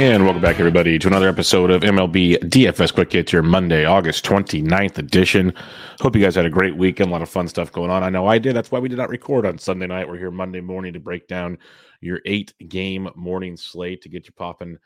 And 0.00 0.24
welcome 0.24 0.40
back, 0.40 0.58
everybody, 0.58 0.98
to 0.98 1.08
another 1.08 1.28
episode 1.28 1.70
of 1.70 1.82
MLB 1.82 2.38
DFS 2.38 2.94
Quick 2.94 3.12
Hits, 3.12 3.34
your 3.34 3.42
Monday, 3.42 3.84
August 3.84 4.24
29th 4.24 4.96
edition. 4.96 5.52
Hope 6.00 6.16
you 6.16 6.22
guys 6.22 6.36
had 6.36 6.46
a 6.46 6.50
great 6.50 6.74
weekend. 6.74 7.10
A 7.10 7.12
lot 7.12 7.20
of 7.20 7.28
fun 7.28 7.46
stuff 7.46 7.70
going 7.70 7.90
on. 7.90 8.02
I 8.02 8.08
know 8.08 8.26
I 8.26 8.38
did. 8.38 8.56
That's 8.56 8.70
why 8.70 8.78
we 8.78 8.88
did 8.88 8.96
not 8.96 9.10
record 9.10 9.44
on 9.44 9.58
Sunday 9.58 9.86
night. 9.86 10.08
We're 10.08 10.16
here 10.16 10.30
Monday 10.30 10.62
morning 10.62 10.94
to 10.94 11.00
break 11.00 11.28
down 11.28 11.58
your 12.00 12.22
eight 12.24 12.54
game 12.66 13.10
morning 13.14 13.58
slate 13.58 14.00
to 14.00 14.08
get 14.08 14.24
you 14.24 14.32
popping 14.32 14.78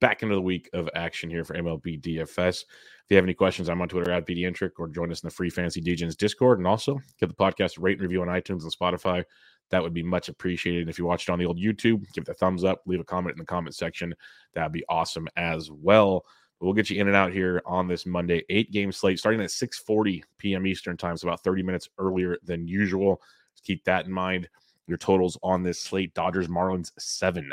back 0.00 0.24
into 0.24 0.34
the 0.34 0.42
week 0.42 0.68
of 0.72 0.90
action 0.96 1.30
here 1.30 1.44
for 1.44 1.54
MLB 1.54 2.02
DFS. 2.02 2.62
If 2.62 3.10
you 3.10 3.16
have 3.18 3.24
any 3.24 3.34
questions, 3.34 3.68
I'm 3.68 3.80
on 3.80 3.88
Twitter 3.88 4.10
at 4.10 4.26
BDentric 4.26 4.72
or 4.80 4.88
join 4.88 5.12
us 5.12 5.22
in 5.22 5.28
the 5.28 5.32
Free 5.32 5.48
Fantasy 5.48 5.80
Degens 5.80 6.16
Discord. 6.16 6.58
And 6.58 6.66
also 6.66 7.00
get 7.20 7.28
the 7.28 7.36
podcast 7.36 7.80
rate 7.80 7.98
and 7.98 8.02
review 8.02 8.20
on 8.20 8.26
iTunes 8.26 8.64
and 8.64 8.76
Spotify. 8.76 9.22
That 9.70 9.82
would 9.82 9.94
be 9.94 10.02
much 10.02 10.28
appreciated. 10.28 10.82
And 10.82 10.90
if 10.90 10.98
you 10.98 11.04
watched 11.04 11.28
on 11.30 11.38
the 11.38 11.46
old 11.46 11.58
YouTube, 11.58 12.10
give 12.12 12.22
it 12.22 12.28
a 12.28 12.34
thumbs 12.34 12.64
up, 12.64 12.82
leave 12.86 13.00
a 13.00 13.04
comment 13.04 13.34
in 13.34 13.38
the 13.38 13.44
comment 13.44 13.74
section. 13.74 14.14
That'd 14.54 14.72
be 14.72 14.84
awesome 14.88 15.28
as 15.36 15.70
well. 15.70 16.24
We'll 16.60 16.72
get 16.72 16.88
you 16.88 17.00
in 17.00 17.06
and 17.06 17.16
out 17.16 17.32
here 17.32 17.60
on 17.66 17.86
this 17.86 18.06
Monday 18.06 18.42
eight 18.48 18.72
game 18.72 18.90
slate 18.90 19.18
starting 19.18 19.40
at 19.42 19.50
6:40 19.50 20.22
p.m. 20.38 20.66
Eastern 20.66 20.96
time, 20.96 21.16
so 21.16 21.28
about 21.28 21.44
30 21.44 21.62
minutes 21.62 21.88
earlier 21.98 22.38
than 22.44 22.66
usual. 22.66 23.20
keep 23.62 23.84
that 23.84 24.06
in 24.06 24.12
mind. 24.12 24.48
Your 24.86 24.96
totals 24.96 25.36
on 25.42 25.62
this 25.62 25.80
slate: 25.80 26.14
Dodgers, 26.14 26.48
Marlins, 26.48 26.92
seven. 26.98 27.52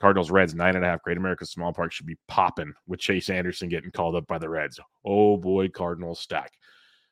Cardinals, 0.00 0.30
Reds, 0.30 0.54
nine 0.54 0.76
and 0.76 0.84
a 0.84 0.88
half. 0.88 1.02
Great 1.02 1.16
American 1.16 1.46
Small 1.46 1.72
Park 1.72 1.92
should 1.92 2.06
be 2.06 2.18
popping 2.28 2.74
with 2.86 3.00
Chase 3.00 3.30
Anderson 3.30 3.68
getting 3.68 3.90
called 3.90 4.16
up 4.16 4.26
by 4.26 4.38
the 4.38 4.48
Reds. 4.48 4.78
Oh 5.04 5.36
boy, 5.36 5.68
Cardinals 5.68 6.20
stack. 6.20 6.52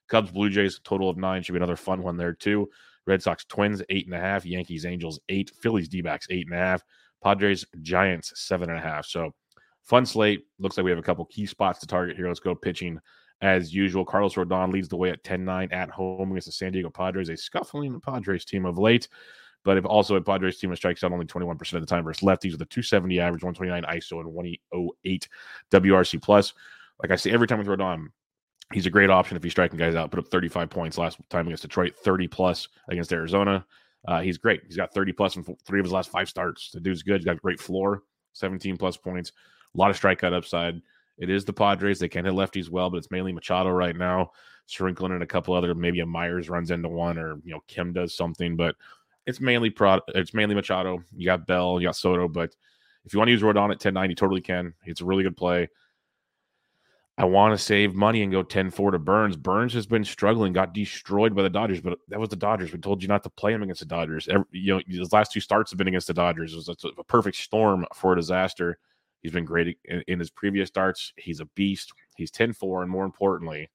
Cubs, 0.09 0.31
Blue 0.31 0.51
Jays, 0.51 0.81
total 0.85 1.09
of 1.09 1.17
nine 1.17 1.43
should 1.43 1.53
be 1.53 1.59
another 1.59 1.77
fun 1.77 2.03
one 2.03 2.17
there 2.17 2.35
too. 2.35 2.69
Red 3.07 3.23
Sox, 3.23 3.45
Twins, 3.45 3.83
eight 3.89 4.07
and 4.07 4.15
a 4.15 4.21
half. 4.21 4.47
Yankees, 4.47 4.87
Angels, 4.87 5.21
eight. 5.29 5.51
Phillies, 5.61 5.89
D 5.89 6.01
backs, 6.01 6.27
eight 6.31 6.47
and 6.47 6.55
a 6.55 6.59
half. 6.59 6.83
Padres, 7.23 7.65
Giants, 7.83 8.33
seven 8.35 8.71
and 8.71 8.79
a 8.79 8.83
half. 8.83 9.07
So 9.07 9.33
fun 9.83 10.07
slate. 10.07 10.45
Looks 10.59 10.77
like 10.77 10.85
we 10.85 10.91
have 10.91 10.99
a 10.99 11.03
couple 11.03 11.25
key 11.27 11.47
spots 11.47 11.81
to 11.81 11.87
target 11.87 12.17
here. 12.17 12.29
Let's 12.29 12.41
go 12.41 12.55
pitching 12.55 12.99
as 13.41 13.75
usual. 13.75 14.05
Carlos 14.05 14.35
Rodon 14.35 14.73
leads 14.73 14.89
the 14.89 14.97
way 14.97 15.11
at 15.11 15.23
10 15.25 15.45
9 15.45 15.69
at 15.73 15.91
home 15.91 16.31
against 16.31 16.47
the 16.47 16.53
San 16.53 16.73
Diego 16.73 16.91
Padres, 16.91 17.29
a 17.29 17.37
scuffling 17.37 18.01
Padres 18.01 18.45
team 18.45 18.65
of 18.65 18.79
late. 18.79 19.09
But 19.65 19.77
if 19.77 19.85
also 19.85 20.17
a 20.17 20.21
Padres 20.21 20.59
team 20.59 20.71
that 20.71 20.77
strikes 20.77 21.05
out 21.05 21.13
only 21.13 21.27
21% 21.27 21.75
of 21.75 21.81
the 21.81 21.87
time 21.87 22.05
versus 22.05 22.27
lefties 22.27 22.53
with 22.53 22.63
a 22.63 22.67
270 22.67 23.21
average, 23.21 23.45
129 23.45 23.97
ISO, 23.97 24.21
and 24.21 24.33
108 24.33 25.29
WRC 25.71 26.23
plus. 26.23 26.53
Like 27.01 27.13
I 27.13 27.17
say 27.17 27.31
every 27.31 27.47
time 27.47 27.59
with 27.59 27.69
Rodon, 27.69 28.09
he's 28.73 28.87
a 28.87 28.91
great 28.91 29.11
option 29.11 29.37
if 29.37 29.43
he's 29.43 29.53
striking 29.53 29.79
guys 29.79 29.95
out. 29.95 30.11
Put 30.11 30.21
up 30.21 30.29
35 30.29 30.71
points 30.71 30.99
last 30.99 31.19
time 31.31 31.47
against 31.47 31.63
Detroit, 31.63 31.95
30 31.97 32.29
plus 32.29 32.69
against 32.89 33.13
Arizona. 33.13 33.65
Uh, 34.07 34.21
he's 34.21 34.39
great. 34.39 34.63
He's 34.67 34.77
got 34.77 34.93
30 34.93 35.13
plus 35.13 35.37
in 35.37 35.45
three 35.65 35.81
of 35.81 35.87
his 35.87 35.93
last 35.93 36.11
five 36.11 36.29
starts. 36.29 36.71
The 36.71 36.81
dude's 36.81 37.03
good. 37.03 37.19
He's 37.19 37.25
got 37.25 37.41
great 37.41 37.61
floor, 37.61 38.03
17 38.33 38.77
plus 38.77 38.97
points, 38.97 39.33
a 39.75 39.79
lot 39.79 39.91
of 39.91 40.01
strikeout 40.01 40.33
upside. 40.33 40.81
It 41.19 41.31
is 41.31 41.45
the 41.45 41.53
Padres. 41.53 41.99
They 41.99 42.09
can 42.09 42.25
hit 42.25 42.35
lefties 42.35 42.69
well, 42.69 42.91
but 42.91 42.97
it's 42.97 43.11
mainly 43.11 43.33
Machado 43.33 43.71
right 43.71 43.95
now, 43.95 44.33
sprinkling 44.67 45.13
in 45.13 45.23
a 45.23 45.27
couple 45.27 45.55
other. 45.55 45.75
Maybe 45.75 46.01
a 46.01 46.07
Myers 46.07 46.49
runs 46.51 46.71
into 46.71 46.89
one, 46.89 47.19
or 47.19 47.37
you 47.45 47.53
know 47.53 47.63
Kim 47.69 47.93
does 47.93 48.17
something, 48.17 48.57
but 48.57 48.75
it's 49.27 49.41
mainly 49.41 49.71
Pro. 49.71 50.01
It's 50.09 50.35
mainly 50.35 50.55
Machado. 50.55 51.05
You 51.15 51.27
got 51.27 51.47
Bell, 51.47 51.81
you 51.81 51.87
got 51.87 51.97
Soto, 51.97 52.29
but 52.29 52.55
if 53.05 53.13
you 53.13 53.19
want 53.19 53.29
to 53.29 53.33
use 53.33 53.43
Rodon 53.43 53.71
at 53.73 53.81
10 53.81 53.95
you 54.09 54.15
totally 54.15 54.41
can. 54.41 54.75
It's 54.85 55.01
a 55.01 55.05
really 55.05 55.23
good 55.23 55.37
play. 55.37 55.69
I 57.19 57.27
want 57.27 57.53
to 57.53 57.63
save 57.63 57.95
money 57.95 58.23
and 58.23 58.33
go 58.33 58.43
10 58.43 58.71
4 58.71 58.93
to 58.93 58.99
Burnes. 58.99 59.37
Burnes 59.37 59.75
has 59.75 59.87
been 59.87 60.05
struggling, 60.05 60.53
got 60.53 60.73
destroyed 60.73 61.35
by 61.35 61.43
the 61.43 61.51
Dodgers, 61.51 61.81
but 61.81 61.99
that 62.09 62.19
was 62.19 62.31
the 62.31 62.37
Dodgers. 62.37 62.73
We 62.73 62.79
told 62.79 63.03
you 63.03 63.09
not 63.09 63.23
to 63.25 63.31
play 63.31 63.53
him 63.53 63.63
against 63.63 63.81
the 63.81 63.87
Dodgers. 63.87 64.29
Every, 64.29 64.47
you 64.51 64.75
know, 64.75 64.83
his 64.87 65.13
last 65.13 65.33
two 65.33 65.41
starts 65.41 65.71
have 65.71 65.79
been 65.79 65.89
against 65.89 66.07
the 66.07 66.15
Dodgers. 66.15 66.55
It 66.55 66.57
was 66.57 66.69
a, 66.69 66.89
a 66.99 67.05
perfect 67.05 67.37
storm 67.37 67.85
for 67.95 68.15
a 68.15 68.17
disaster. 68.17 68.79
He's 69.21 69.33
been 69.33 69.45
great 69.45 69.79
in, 69.85 70.03
in 70.09 70.19
his 70.19 70.31
previous 70.31 70.69
starts. 70.69 71.13
He's 71.17 71.41
a 71.41 71.45
beast. 71.55 71.93
He's 72.17 72.31
10 72.31 72.55
4, 72.55 72.83
and 72.83 72.91
more 72.91 73.05
importantly, 73.05 73.71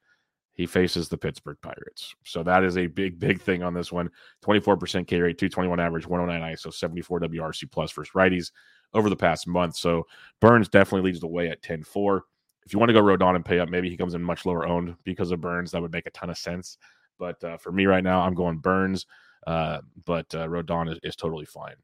he 0.53 0.65
faces 0.65 1.07
the 1.07 1.17
Pittsburgh 1.17 1.57
Pirates. 1.61 2.15
So 2.25 2.41
that 2.41 2.63
is 2.63 2.77
a 2.77 2.87
big, 2.87 3.19
big 3.19 3.39
thing 3.39 3.61
on 3.61 3.75
this 3.75 3.91
one. 3.91 4.09
24% 4.43 5.05
K 5.05 5.21
rate, 5.21 5.37
221 5.37 5.79
average, 5.79 6.07
109 6.07 6.53
ISO, 6.53 6.73
74 6.73 7.19
WRC 7.21 7.71
plus 7.71 7.91
versus 7.91 8.13
righties 8.15 8.51
over 8.95 9.11
the 9.11 9.15
past 9.15 9.47
month. 9.47 9.75
So 9.75 10.07
Burnes 10.41 10.69
definitely 10.69 11.11
leads 11.11 11.19
the 11.19 11.27
way 11.27 11.49
at 11.49 11.61
10 11.61 11.83
4 11.83 12.23
if 12.67 12.73
you 12.73 12.79
want 12.79 12.89
to 12.89 12.93
go 12.93 13.01
Rodon 13.01 13.37
and 13.37 13.45
pay 13.45 13.59
up, 13.59 13.69
maybe 13.69 13.89
he 13.89 13.95
comes 13.95 14.13
in 14.13 14.21
much 14.21 14.45
lower 14.45 14.67
owned 14.67 14.93
because 15.05 15.31
of 15.31 15.39
Burnes. 15.39 15.71
That 15.71 15.81
would 15.81 15.93
make 15.93 16.05
a 16.05 16.11
ton 16.11 16.29
of 16.29 16.37
sense. 16.37 16.77
But 17.17 17.41
uh, 17.41 17.55
for 17.55 17.71
me 17.71 17.85
right 17.85 18.03
now, 18.03 18.19
I'm 18.19 18.33
going 18.33 18.57
Burnes. 18.57 19.05
Uh, 19.47 19.79
but 20.03 20.25
uh, 20.35 20.49
Rodon 20.49 20.91
is, 20.91 20.99
is 21.01 21.15
totally 21.15 21.45
fine. 21.45 21.75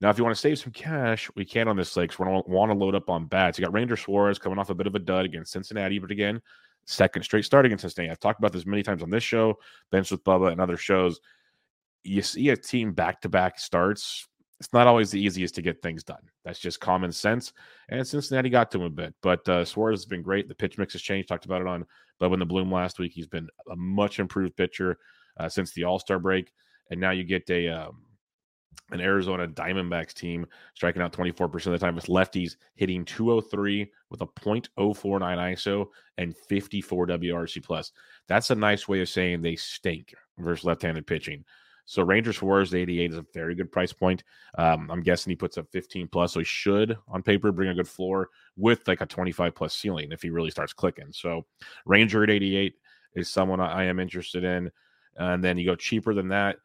Now, 0.00 0.08
if 0.08 0.16
you 0.16 0.24
want 0.24 0.34
to 0.34 0.40
save 0.40 0.58
some 0.58 0.72
cash, 0.72 1.28
we 1.36 1.44
can 1.44 1.68
on 1.68 1.76
this 1.76 1.92
because 1.92 2.18
we 2.18 2.24
don't 2.24 2.48
want 2.48 2.70
to 2.70 2.78
load 2.78 2.94
up 2.94 3.10
on 3.10 3.26
bats. 3.26 3.58
You 3.58 3.64
got 3.66 3.74
Ranger 3.74 3.98
Suarez 3.98 4.38
coming 4.38 4.58
off 4.58 4.70
a 4.70 4.74
bit 4.74 4.86
of 4.86 4.94
a 4.94 4.98
dud 4.98 5.26
against 5.26 5.52
Cincinnati, 5.52 5.98
but 5.98 6.10
again, 6.10 6.40
second 6.86 7.22
straight 7.22 7.44
start 7.44 7.66
against 7.66 7.82
Cincinnati. 7.82 8.10
I've 8.10 8.18
talked 8.18 8.40
about 8.40 8.54
this 8.54 8.64
many 8.64 8.82
times 8.82 9.02
on 9.02 9.10
this 9.10 9.22
show, 9.22 9.58
Bench 9.92 10.10
with 10.10 10.24
Bubba, 10.24 10.50
and 10.50 10.62
other 10.62 10.78
shows. 10.78 11.20
You 12.04 12.22
see 12.22 12.48
a 12.48 12.56
team 12.56 12.94
back 12.94 13.20
to 13.20 13.28
back 13.28 13.58
starts 13.58 14.26
it's 14.58 14.72
not 14.72 14.86
always 14.86 15.10
the 15.10 15.20
easiest 15.20 15.54
to 15.56 15.62
get 15.62 15.82
things 15.82 16.02
done. 16.02 16.22
That's 16.44 16.58
just 16.58 16.80
common 16.80 17.12
sense. 17.12 17.52
And 17.88 18.06
Cincinnati 18.06 18.48
got 18.48 18.70
to 18.70 18.78
him 18.78 18.84
a 18.84 18.90
bit, 18.90 19.14
but 19.22 19.46
uh, 19.48 19.64
Suarez 19.64 20.00
has 20.00 20.06
been 20.06 20.22
great. 20.22 20.48
The 20.48 20.54
pitch 20.54 20.78
mix 20.78 20.94
has 20.94 21.02
changed. 21.02 21.28
Talked 21.28 21.44
about 21.44 21.60
it 21.60 21.66
on 21.66 21.84
Bubba 22.20 22.34
in 22.34 22.40
the 22.40 22.46
Bloom 22.46 22.72
last 22.72 22.98
week. 22.98 23.12
He's 23.12 23.26
been 23.26 23.48
a 23.70 23.76
much 23.76 24.18
improved 24.18 24.56
pitcher 24.56 24.98
uh, 25.38 25.48
since 25.48 25.72
the 25.72 25.84
All 25.84 25.98
Star 25.98 26.18
break, 26.18 26.52
and 26.90 26.98
now 26.98 27.10
you 27.10 27.24
get 27.24 27.48
a 27.50 27.68
um, 27.68 28.06
an 28.92 29.00
Arizona 29.00 29.48
Diamondbacks 29.48 30.14
team 30.14 30.46
striking 30.74 31.02
out 31.02 31.12
24% 31.12 31.54
of 31.66 31.72
the 31.72 31.78
time 31.78 31.96
with 31.96 32.06
lefties 32.06 32.56
hitting 32.76 33.04
203 33.04 33.90
with 34.10 34.20
a 34.20 34.26
0.049 34.26 34.68
ISO 34.74 35.86
and 36.18 36.36
54 36.36 37.06
WRC 37.08 37.64
plus. 37.64 37.92
That's 38.28 38.50
a 38.50 38.54
nice 38.54 38.86
way 38.86 39.00
of 39.00 39.08
saying 39.08 39.42
they 39.42 39.56
stink 39.56 40.14
versus 40.38 40.64
left-handed 40.64 41.06
pitching. 41.06 41.44
So 41.86 42.02
Rangers 42.02 42.38
Suarez 42.38 42.74
88 42.74 43.12
is 43.12 43.16
a 43.16 43.24
very 43.32 43.54
good 43.54 43.70
price 43.70 43.92
point. 43.92 44.24
Um, 44.58 44.90
I'm 44.90 45.02
guessing 45.02 45.30
he 45.30 45.36
puts 45.36 45.56
up 45.56 45.70
15 45.70 46.08
plus, 46.08 46.32
so 46.32 46.40
he 46.40 46.44
should 46.44 46.98
on 47.08 47.22
paper 47.22 47.52
bring 47.52 47.70
a 47.70 47.74
good 47.74 47.88
floor 47.88 48.28
with 48.56 48.86
like 48.88 49.00
a 49.00 49.06
25 49.06 49.54
plus 49.54 49.74
ceiling 49.74 50.10
if 50.10 50.20
he 50.20 50.30
really 50.30 50.50
starts 50.50 50.72
clicking. 50.72 51.12
So 51.12 51.46
Ranger 51.86 52.24
at 52.24 52.30
88 52.30 52.74
is 53.14 53.30
someone 53.30 53.60
I 53.60 53.84
am 53.84 54.00
interested 54.00 54.44
in. 54.44 54.70
And 55.16 55.42
then 55.42 55.56
you 55.56 55.64
go 55.64 55.76
cheaper 55.76 56.12
than 56.12 56.28
that. 56.28 56.56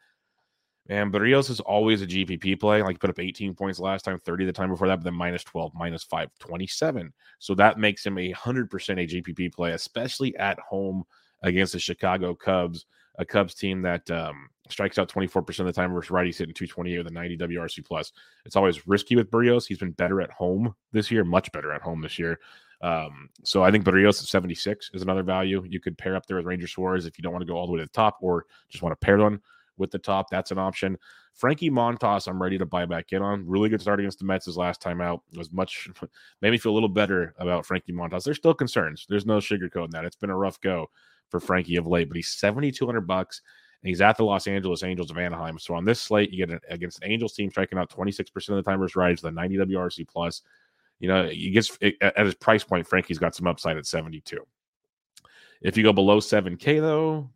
And 0.90 1.14
Berrios 1.14 1.50
is 1.50 1.60
always 1.60 2.02
a 2.02 2.08
GPP 2.08 2.60
play. 2.60 2.82
Like 2.82 2.96
he 2.96 2.98
put 2.98 3.10
up 3.10 3.20
18 3.20 3.54
points 3.54 3.80
last 3.80 4.04
time, 4.04 4.20
30 4.20 4.46
the 4.46 4.52
time 4.52 4.70
before 4.70 4.88
that, 4.88 4.98
but 4.98 5.04
then 5.06 5.14
minus 5.14 5.44
12, 5.44 5.72
minus 5.76 6.04
5, 6.04 6.30
27. 6.40 7.14
So 7.40 7.56
that 7.56 7.80
makes 7.80 8.06
him 8.06 8.18
a 8.18 8.34
100% 8.34 8.68
a 8.68 9.08
GPP 9.08 9.54
play, 9.54 9.72
especially 9.72 10.36
at 10.38 10.60
home 10.60 11.04
against 11.44 11.74
the 11.74 11.80
Chicago 11.80 12.36
Cubs, 12.36 12.86
a 13.18 13.26
Cubs 13.26 13.54
team 13.54 13.82
that 13.82 14.10
um, 14.12 14.50
strikes 14.70 14.98
out 14.98 15.10
24% 15.12 15.60
of 15.60 15.66
the 15.66 15.74
time 15.74 15.94
versus 15.94 16.12
righties 16.12 16.38
hitting 16.38 16.54
228 16.54 16.98
with 17.00 17.08
a 17.08 17.12
90 17.12 17.38
WRC 17.38 17.86
plus. 17.86 18.12
It's 18.46 18.56
always 18.56 18.88
risky 18.88 19.16
with 19.16 19.30
Berrios. 19.30 19.68
He's 19.68 19.78
been 19.78 19.92
better 19.92 20.22
at 20.22 20.32
home 20.32 20.74
this 20.92 21.12
year, 21.12 21.24
much 21.24 21.52
better 21.52 21.72
at 21.72 21.82
home 21.82 22.02
this 22.02 22.18
year. 22.18 22.40
Um, 22.82 23.30
so 23.44 23.64
I 23.64 23.72
think 23.72 23.86
Berrios 23.86 24.22
at 24.22 24.28
76 24.28 24.92
is 24.94 25.02
another 25.02 25.24
value. 25.24 25.64
You 25.68 25.80
could 25.80 25.98
pair 25.98 26.16
up 26.16 26.26
there 26.26 26.38
with 26.38 26.46
Ranger 26.46 26.68
Suarez 26.68 27.06
if 27.06 27.18
you 27.18 27.22
don't 27.22 27.34
want 27.34 27.44
to 27.44 27.52
go 27.52 27.56
all 27.56 27.68
the 27.68 27.74
way 27.74 27.80
to 27.80 27.86
the 27.86 27.92
top 27.92 28.18
or 28.22 28.46
just 28.70 28.82
want 28.82 29.00
to 29.00 29.06
pair 29.06 29.18
one 29.18 29.40
with 29.78 29.92
the 29.92 30.00
top. 30.00 30.30
That's 30.30 30.52
an 30.52 30.58
option. 30.58 30.98
Frankie 31.34 31.70
Montas, 31.70 32.28
I'm 32.28 32.42
ready 32.42 32.58
to 32.58 32.66
buy 32.66 32.86
back 32.86 33.14
in 33.14 33.22
on. 33.22 33.48
Really 33.48 33.70
good 33.70 33.82
start 33.82 34.00
against 34.00 34.20
the 34.20 34.26
Mets 34.26 34.46
his 34.46 34.58
last 34.58 34.82
time 34.82 35.00
out. 35.00 35.22
It 35.32 35.38
was 35.38 35.52
much 35.52 35.90
made 36.42 36.52
me 36.52 36.58
feel 36.58 36.72
a 36.72 36.74
little 36.74 36.90
better 36.90 37.34
about 37.38 37.66
Frankie 37.66 37.94
Montas. 37.94 38.24
There's 38.24 38.38
still 38.38 38.54
concerns. 38.54 39.06
There's 39.08 39.26
no 39.26 39.38
sugarcoating 39.38 39.92
that. 39.92 40.06
It's 40.06 40.16
been 40.16 40.30
a 40.30 40.38
rough 40.38 40.60
go 40.60 40.90
for 41.32 41.40
Frankie 41.40 41.78
of 41.78 41.88
late, 41.88 42.08
but 42.08 42.18
he's 42.18 42.34
7,200 42.34 43.02
bucks 43.02 43.42
and 43.82 43.90
he's 43.90 44.02
at 44.02 44.18
the 44.18 44.24
Los 44.24 44.46
Angeles 44.46 44.84
Angels 44.84 45.10
of 45.10 45.18
Anaheim. 45.18 45.58
So 45.58 45.74
on 45.74 45.86
this 45.86 46.00
slate, 46.00 46.32
you 46.32 46.46
get 46.46 46.54
an, 46.54 46.60
against 46.70 47.02
an 47.02 47.12
Angels 47.12 47.34
team 47.34 47.50
striking 47.50 47.80
out 47.80 47.90
26% 47.90 48.50
of 48.50 48.56
the 48.56 48.62
time 48.62 48.80
versus 48.80 49.24
with 49.24 49.32
a 49.32 49.32
90 49.32 49.58
WRC 49.58 50.08
plus. 50.08 50.42
You 51.00 51.08
know, 51.08 51.28
he 51.28 51.50
gets 51.50 51.76
at 52.02 52.26
his 52.26 52.36
price 52.36 52.64
point, 52.64 52.86
Frankie's 52.86 53.18
got 53.18 53.34
some 53.34 53.48
upside 53.48 53.78
at 53.78 53.88
72. 53.88 54.38
If 55.62 55.78
you 55.78 55.84
go 55.84 55.94
below 55.94 56.20
7K, 56.20 56.80
though, 56.80 57.30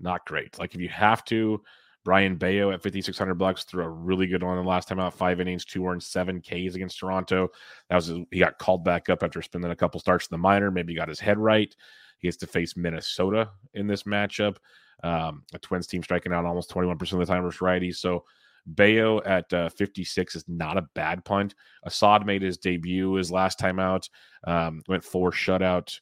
not 0.00 0.26
great. 0.26 0.58
Like 0.58 0.74
if 0.74 0.80
you 0.80 0.88
have 0.88 1.24
to, 1.26 1.62
Brayan 2.04 2.36
Bello 2.36 2.70
at 2.70 2.82
5,600 2.82 3.34
bucks 3.34 3.64
threw 3.64 3.82
a 3.82 3.88
really 3.88 4.26
good 4.26 4.42
one 4.42 4.56
the 4.56 4.62
last 4.62 4.88
time 4.88 5.00
out, 5.00 5.14
five 5.14 5.40
innings, 5.40 5.64
two 5.64 5.86
earned, 5.86 6.02
seven 6.02 6.40
Ks 6.40 6.74
against 6.74 6.98
Toronto. 6.98 7.48
That 7.88 7.96
was 7.96 8.12
he 8.30 8.38
got 8.38 8.58
called 8.58 8.84
back 8.84 9.08
up 9.08 9.22
after 9.22 9.40
spending 9.40 9.70
a 9.70 9.76
couple 9.76 10.00
starts 10.00 10.26
in 10.26 10.34
the 10.34 10.38
minor. 10.38 10.70
Maybe 10.70 10.92
he 10.92 10.98
got 10.98 11.08
his 11.08 11.20
head 11.20 11.38
right. 11.38 11.74
He 12.18 12.28
has 12.28 12.36
to 12.38 12.46
face 12.46 12.76
Minnesota 12.76 13.50
in 13.72 13.86
this 13.86 14.04
matchup. 14.04 14.56
Um, 15.02 15.42
a 15.52 15.58
Twins 15.58 15.86
team 15.86 16.02
striking 16.02 16.32
out 16.32 16.44
almost 16.44 16.70
21% 16.70 16.92
of 17.12 17.18
the 17.18 17.26
time 17.26 17.42
versus 17.42 17.60
righties. 17.60 17.96
So 17.96 18.24
Bello 18.66 19.20
at 19.24 19.52
uh, 19.52 19.68
56 19.68 20.36
is 20.36 20.44
not 20.48 20.78
a 20.78 20.88
bad 20.94 21.24
punt. 21.24 21.54
Assad 21.84 22.24
made 22.24 22.42
his 22.42 22.58
debut 22.58 23.14
his 23.14 23.30
last 23.30 23.58
time 23.58 23.78
out, 23.78 24.08
um, 24.46 24.82
went 24.88 25.04
four 25.04 25.30
shutout. 25.30 25.98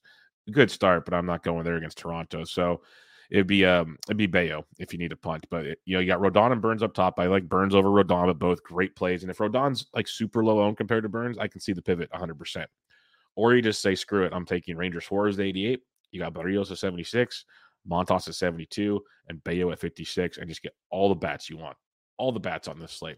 Good 0.50 0.70
start, 0.70 1.04
but 1.04 1.14
I'm 1.14 1.26
not 1.26 1.42
going 1.42 1.64
there 1.64 1.76
against 1.76 1.98
Toronto. 1.98 2.44
So 2.44 2.82
it'd 3.32 3.46
be 3.46 3.64
um 3.64 3.96
it'd 4.06 4.18
be 4.18 4.26
Bello 4.26 4.66
if 4.78 4.92
you 4.92 4.98
need 4.98 5.10
a 5.10 5.16
punt. 5.16 5.46
But 5.50 5.66
it, 5.66 5.78
you 5.84 5.94
know, 5.94 6.00
you 6.00 6.06
got 6.06 6.20
Rodon 6.20 6.52
and 6.52 6.62
Burnes 6.62 6.82
up 6.82 6.94
top. 6.94 7.18
I 7.18 7.26
like 7.26 7.48
Burnes 7.48 7.74
over 7.74 7.88
Rodon, 7.88 8.26
but 8.26 8.38
both 8.38 8.62
great 8.62 8.94
plays. 8.94 9.22
And 9.22 9.30
if 9.30 9.38
Rodon's 9.38 9.86
like 9.94 10.06
super 10.06 10.44
low 10.44 10.60
owned 10.60 10.76
compared 10.76 11.02
to 11.02 11.08
Burnes, 11.08 11.38
I 11.38 11.48
can 11.48 11.60
see 11.60 11.72
the 11.72 11.82
pivot 11.82 12.10
100. 12.12 12.38
percent 12.38 12.70
Or 13.34 13.54
you 13.54 13.62
just 13.62 13.80
say 13.80 13.94
screw 13.94 14.24
it, 14.24 14.32
I'm 14.32 14.44
taking 14.44 14.76
Ranger 14.76 15.00
Suarez 15.00 15.38
at 15.38 15.46
88. 15.46 15.80
You 16.12 16.20
got 16.20 16.34
Berrios 16.34 16.70
at 16.70 16.76
76, 16.76 17.46
Montas 17.90 18.28
at 18.28 18.34
72, 18.34 19.00
and 19.28 19.42
Bello 19.44 19.72
at 19.72 19.78
56, 19.78 20.36
and 20.36 20.46
just 20.46 20.62
get 20.62 20.74
all 20.90 21.08
the 21.08 21.14
bats 21.14 21.48
you 21.48 21.56
want. 21.56 21.76
All 22.18 22.32
the 22.32 22.38
bats 22.38 22.68
on 22.68 22.78
this 22.78 22.92
slate. 22.92 23.16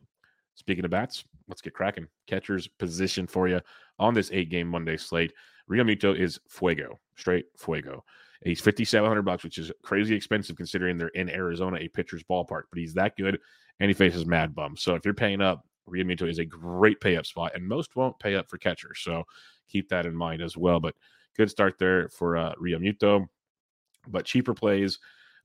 Speaking 0.55 0.84
of 0.84 0.93
bats, 0.93 1.25
let's 1.49 1.61
get 1.61 1.75
cracking. 1.75 2.06
Catcher's 2.28 2.69
position 2.69 3.26
for 3.26 3.49
you 3.49 3.61
on 3.99 4.14
this 4.14 4.31
eight 4.32 4.49
game 4.49 4.69
Monday 4.69 4.96
slate. 4.96 5.32
Realmuto 5.69 6.16
is 6.16 6.38
fuego, 6.49 7.00
straight 7.16 7.46
fuego. 7.56 8.05
He's 8.44 8.61
5700 8.61 9.23
bucks, 9.23 9.43
which 9.43 9.58
is 9.58 9.73
crazy 9.82 10.14
expensive 10.14 10.56
considering 10.56 10.99
they're 10.99 11.08
in 11.08 11.31
Arizona, 11.31 11.79
a 11.81 11.88
pitcher's 11.88 12.23
ballpark, 12.25 12.64
but 12.70 12.79
he's 12.79 12.94
that 12.94 13.17
good 13.17 13.38
and 13.81 13.88
he 13.88 13.94
faces 13.94 14.26
mad 14.26 14.55
bum. 14.55 14.76
So 14.76 14.94
if 14.94 15.05
you're 15.05 15.14
paying 15.14 15.41
up, 15.41 15.64
Realmuto 15.88 16.29
is 16.29 16.38
a 16.38 16.44
great 16.44 17.00
pay 17.00 17.17
up 17.17 17.26
spot, 17.26 17.52
and 17.55 17.67
most 17.67 17.96
won't 17.96 18.19
pay 18.19 18.35
up 18.37 18.49
for 18.49 18.58
catchers. 18.58 19.00
So 19.02 19.25
keep 19.69 19.88
that 19.88 20.06
in 20.06 20.14
mind 20.14 20.43
as 20.43 20.56
well. 20.56 20.81
But 20.81 20.94
good 21.37 21.50
start 21.50 21.79
there 21.79 22.08
for 22.08 22.37
uh, 22.37 22.55
Realmuto. 22.55 23.26
But 24.08 24.25
cheaper 24.25 24.55
plays, 24.55 24.99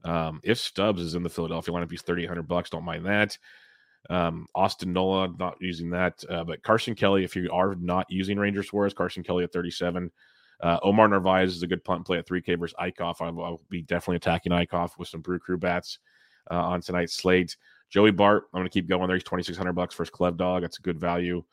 um, 0.04 0.40
if 0.44 0.57
Stubbs 0.57 1.02
is 1.02 1.16
in 1.16 1.24
the 1.24 1.30
Philadelphia 1.30 1.74
lineup, 1.74 1.92
he's 1.92 2.02
3,800 2.02 2.48
bucks. 2.48 2.69
Don't 2.69 2.86
mind 2.86 3.06
that. 3.06 3.38
Um, 4.10 4.48
Austin 4.56 4.94
Nola, 4.94 5.34
not 5.38 5.57
using 5.60 5.90
that. 5.92 6.24
Uh, 6.30 6.44
but 6.44 6.63
Carson 6.63 6.95
Kelly, 6.95 7.24
if 7.24 7.36
you 7.36 7.50
are 7.52 7.75
not 7.75 8.06
using 8.10 8.38
Ranger 8.38 8.63
Suarez, 8.63 8.94
Carson 8.94 9.24
Kelly 9.24 9.44
at 9.44 9.52
37. 9.52 10.10
Uh, 10.62 10.78
Omar 10.84 11.08
Narvaez 11.08 11.56
is 11.56 11.64
a 11.64 11.68
good 11.68 11.84
punt 11.84 12.06
play 12.06 12.18
at 12.18 12.28
3K 12.28 12.60
versus 12.60 12.76
Eickhoff. 12.80 13.22
I'll, 13.22 13.42
I'll 13.42 13.62
be 13.70 13.82
definitely 13.82 14.18
attacking 14.18 14.52
Eickhoff 14.52 14.98
with 14.98 15.08
some 15.08 15.22
Brew 15.22 15.40
Crew 15.40 15.58
bats 15.58 16.00
uh, 16.52 16.56
on 16.56 16.82
tonight's 16.82 17.14
slate. 17.14 17.56
Joey 17.90 18.12
Bart, 18.12 18.46
I'm 18.54 18.60
going 18.60 18.70
to 18.70 18.74
keep 18.74 18.88
going 18.88 19.08
there. 19.08 19.16
He's 19.16 19.24
2600 19.24 19.74
bucks 19.74 19.96
for 19.96 20.04
his 20.04 20.12
Clev 20.12 20.38
Dog. 20.38 20.62
That's 20.62 20.80
a 20.80 20.84
good 20.84 21.00
value 21.00 21.44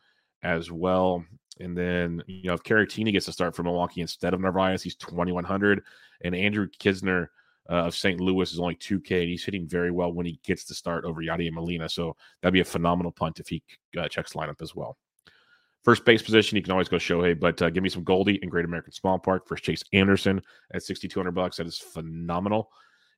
as 0.43 0.70
well. 0.70 1.25
And 1.61 1.76
then, 1.76 2.23
you 2.26 2.49
know, 2.49 2.55
if 2.55 2.62
Caratini 2.62 3.12
gets 3.12 3.26
to 3.26 3.32
start 3.32 3.56
for 3.56 3.62
Milwaukee 3.62 4.03
instead 4.03 4.35
of 4.35 4.41
Narvaez, 4.41 4.82
he's 4.82 4.97
2100. 4.97 5.82
And 6.23 6.35
Andrew 6.35 6.69
Knizner 6.79 7.29
uh, 7.70 7.87
of 7.87 7.94
St. 7.94 8.20
Louis 8.20 8.52
is 8.52 8.61
only 8.61 8.76
2K, 8.76 9.23
and 9.23 9.31
he's 9.31 9.44
hitting 9.44 9.67
very 9.67 9.91
well 9.91 10.12
when 10.12 10.26
he 10.26 10.38
gets 10.44 10.64
to 10.64 10.75
start 10.75 11.05
over 11.05 11.23
Yadier 11.23 11.52
Molina. 11.52 11.88
So 11.88 12.17
that'd 12.41 12.52
be 12.52 12.61
a 12.61 12.64
phenomenal 12.64 13.12
punt 13.12 13.41
if 13.41 13.49
he 13.49 13.62
uh, 13.99 14.09
checks 14.09 14.35
lineup 14.35 14.61
as 14.61 14.75
well. 14.75 14.99
First 15.87 16.05
base 16.05 16.21
position, 16.21 16.56
you 16.56 16.62
can 16.65 16.73
always 16.73 16.88
go 16.88 16.97
Shohei, 16.97 17.38
but 17.38 17.62
uh, 17.62 17.71
give 17.71 17.85
me 17.85 17.88
some 17.88 18.03
Goldie 18.03 18.41
and 18.43 18.50
Great 18.50 18.65
American 18.65 18.91
Small 18.91 19.21
Park 19.21 19.47
for 19.47 19.55
Chase 19.55 19.85
Anderson 19.93 20.43
at 20.75 20.83
6,200 20.83 21.31
bucks. 21.31 21.59
That 21.59 21.69
is 21.69 21.79
phenomenal. 21.79 22.73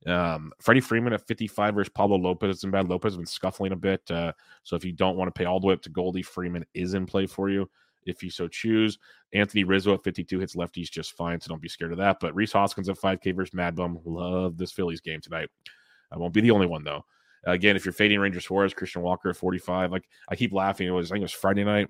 Um, 0.04 0.52
Freddie 0.60 0.82
Freeman 0.82 1.14
at 1.14 1.26
55 1.26 1.74
versus 1.74 1.90
Pablo 1.94 2.18
Lopez. 2.18 2.56
It's 2.56 2.64
in 2.64 2.70
bad. 2.70 2.90
Lopez 2.90 3.12
has 3.12 3.16
been 3.16 3.24
scuffling 3.24 3.72
a 3.72 3.76
bit. 3.76 4.02
Uh, 4.10 4.34
so 4.64 4.76
if 4.76 4.84
you 4.84 4.92
don't 4.92 5.16
want 5.16 5.34
to 5.34 5.38
pay 5.38 5.46
all 5.46 5.60
the 5.60 5.66
way 5.66 5.72
up 5.72 5.80
to 5.80 5.88
Goldie, 5.88 6.20
Freeman 6.20 6.62
is 6.74 6.92
in 6.92 7.06
play 7.06 7.24
for 7.24 7.48
you 7.48 7.70
if 8.04 8.22
you 8.22 8.28
so 8.28 8.46
choose. 8.46 8.98
Anthony 9.32 9.64
Rizzo 9.64 9.94
at 9.94 10.04
52 10.04 10.38
hits 10.38 10.54
lefties 10.54 10.90
just 10.90 11.16
fine, 11.16 11.40
so 11.40 11.48
don't 11.48 11.62
be 11.62 11.70
scared 11.70 11.92
of 11.92 11.98
that. 11.98 12.20
But 12.20 12.34
Rhys 12.34 12.52
Hoskins 12.52 12.90
at 12.90 12.98
5K 12.98 13.34
versus 13.34 13.54
Mad 13.54 13.76
Bum. 13.76 13.98
Love 14.04 14.58
this 14.58 14.72
Phillies 14.72 15.00
game 15.00 15.22
tonight. 15.22 15.48
I 16.12 16.18
won't 16.18 16.34
be 16.34 16.42
the 16.42 16.50
only 16.50 16.66
one, 16.66 16.84
though. 16.84 17.06
Again, 17.46 17.76
if 17.76 17.86
you're 17.86 17.94
fading 17.94 18.20
Ranger 18.20 18.42
Suarez, 18.42 18.74
Christian 18.74 19.00
Walker 19.00 19.30
at 19.30 19.36
45, 19.36 19.90
like 19.90 20.06
I 20.28 20.36
keep 20.36 20.52
laughing. 20.52 20.86
It 20.86 20.90
was, 20.90 21.10
I 21.10 21.14
think 21.14 21.22
it 21.22 21.24
was 21.24 21.32
Friday 21.32 21.64
night 21.64 21.88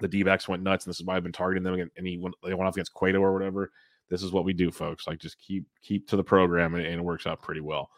the 0.00 0.08
D 0.08 0.22
backs 0.22 0.48
went 0.48 0.62
nuts, 0.62 0.84
and 0.84 0.90
this 0.90 1.00
is 1.00 1.06
why 1.06 1.16
I've 1.16 1.22
been 1.22 1.32
targeting 1.32 1.62
them. 1.62 1.90
And 1.96 2.06
he 2.06 2.18
went, 2.18 2.34
they 2.42 2.54
went 2.54 2.68
off 2.68 2.74
against 2.74 2.94
Cueto 2.94 3.20
or 3.20 3.32
whatever. 3.32 3.70
This 4.08 4.22
is 4.22 4.32
what 4.32 4.44
we 4.44 4.52
do, 4.52 4.70
folks. 4.70 5.06
Like 5.06 5.18
just 5.18 5.38
keep 5.38 5.64
keep 5.82 6.08
to 6.08 6.16
the 6.16 6.24
program, 6.24 6.74
and, 6.74 6.84
and 6.84 7.00
it 7.00 7.04
works 7.04 7.26
out 7.26 7.42
pretty 7.42 7.60
well. 7.60 7.90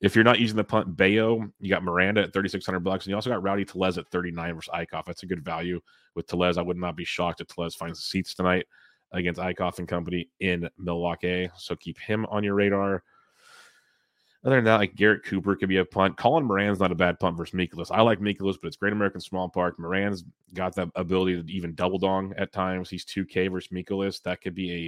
If 0.00 0.14
you're 0.14 0.24
not 0.24 0.38
using 0.38 0.56
the 0.56 0.62
punt, 0.62 0.96
Bello, 0.96 1.50
you 1.58 1.68
got 1.68 1.82
Miranda 1.82 2.22
at 2.22 2.32
3,600 2.32 2.78
bucks, 2.80 3.04
and 3.04 3.10
you 3.10 3.16
also 3.16 3.30
got 3.30 3.42
Rowdy 3.42 3.64
Tellez 3.64 3.98
at 3.98 4.08
39 4.10 4.54
versus 4.54 4.70
Eickhoff. 4.72 5.04
That's 5.06 5.24
a 5.24 5.26
good 5.26 5.44
value 5.44 5.80
with 6.14 6.28
Tellez. 6.28 6.56
I 6.56 6.62
would 6.62 6.76
not 6.76 6.96
be 6.96 7.04
shocked 7.04 7.40
if 7.40 7.48
Tellez 7.48 7.74
finds 7.74 7.98
the 7.98 8.04
seats 8.04 8.34
tonight 8.34 8.66
against 9.12 9.40
Eickhoff 9.40 9.80
and 9.80 9.88
company 9.88 10.28
in 10.38 10.68
Milwaukee. 10.78 11.50
So 11.56 11.74
keep 11.74 11.98
him 11.98 12.26
on 12.26 12.44
your 12.44 12.54
radar. 12.54 13.02
Other 14.44 14.56
than 14.56 14.64
that, 14.66 14.76
like 14.76 14.94
Garrett 14.94 15.24
Cooper 15.24 15.56
could 15.56 15.68
be 15.68 15.78
a 15.78 15.84
punt. 15.84 16.16
Colin 16.16 16.44
Moran's 16.44 16.78
not 16.78 16.92
a 16.92 16.96
bad 16.96 17.18
punt 17.18 17.36
versus 17.36 17.54
Mikolas. 17.54 17.90
I 17.90 18.02
like 18.02 18.20
Mikolas, 18.20 18.56
but 18.60 18.68
it's 18.68 18.76
Great 18.76 18.92
American 18.92 19.20
Small 19.20 19.48
Park. 19.48 19.78
Moran's 19.80 20.24
got 20.54 20.76
the 20.76 20.90
ability 20.94 21.42
to 21.42 21.52
even 21.52 21.74
double 21.74 21.98
dong 21.98 22.32
at 22.38 22.52
times. 22.52 22.88
He's 22.88 23.04
2K 23.04 23.50
versus 23.50 23.70
Mikolas. 23.72 24.22
That 24.22 24.40
could 24.40 24.54
be 24.54 24.86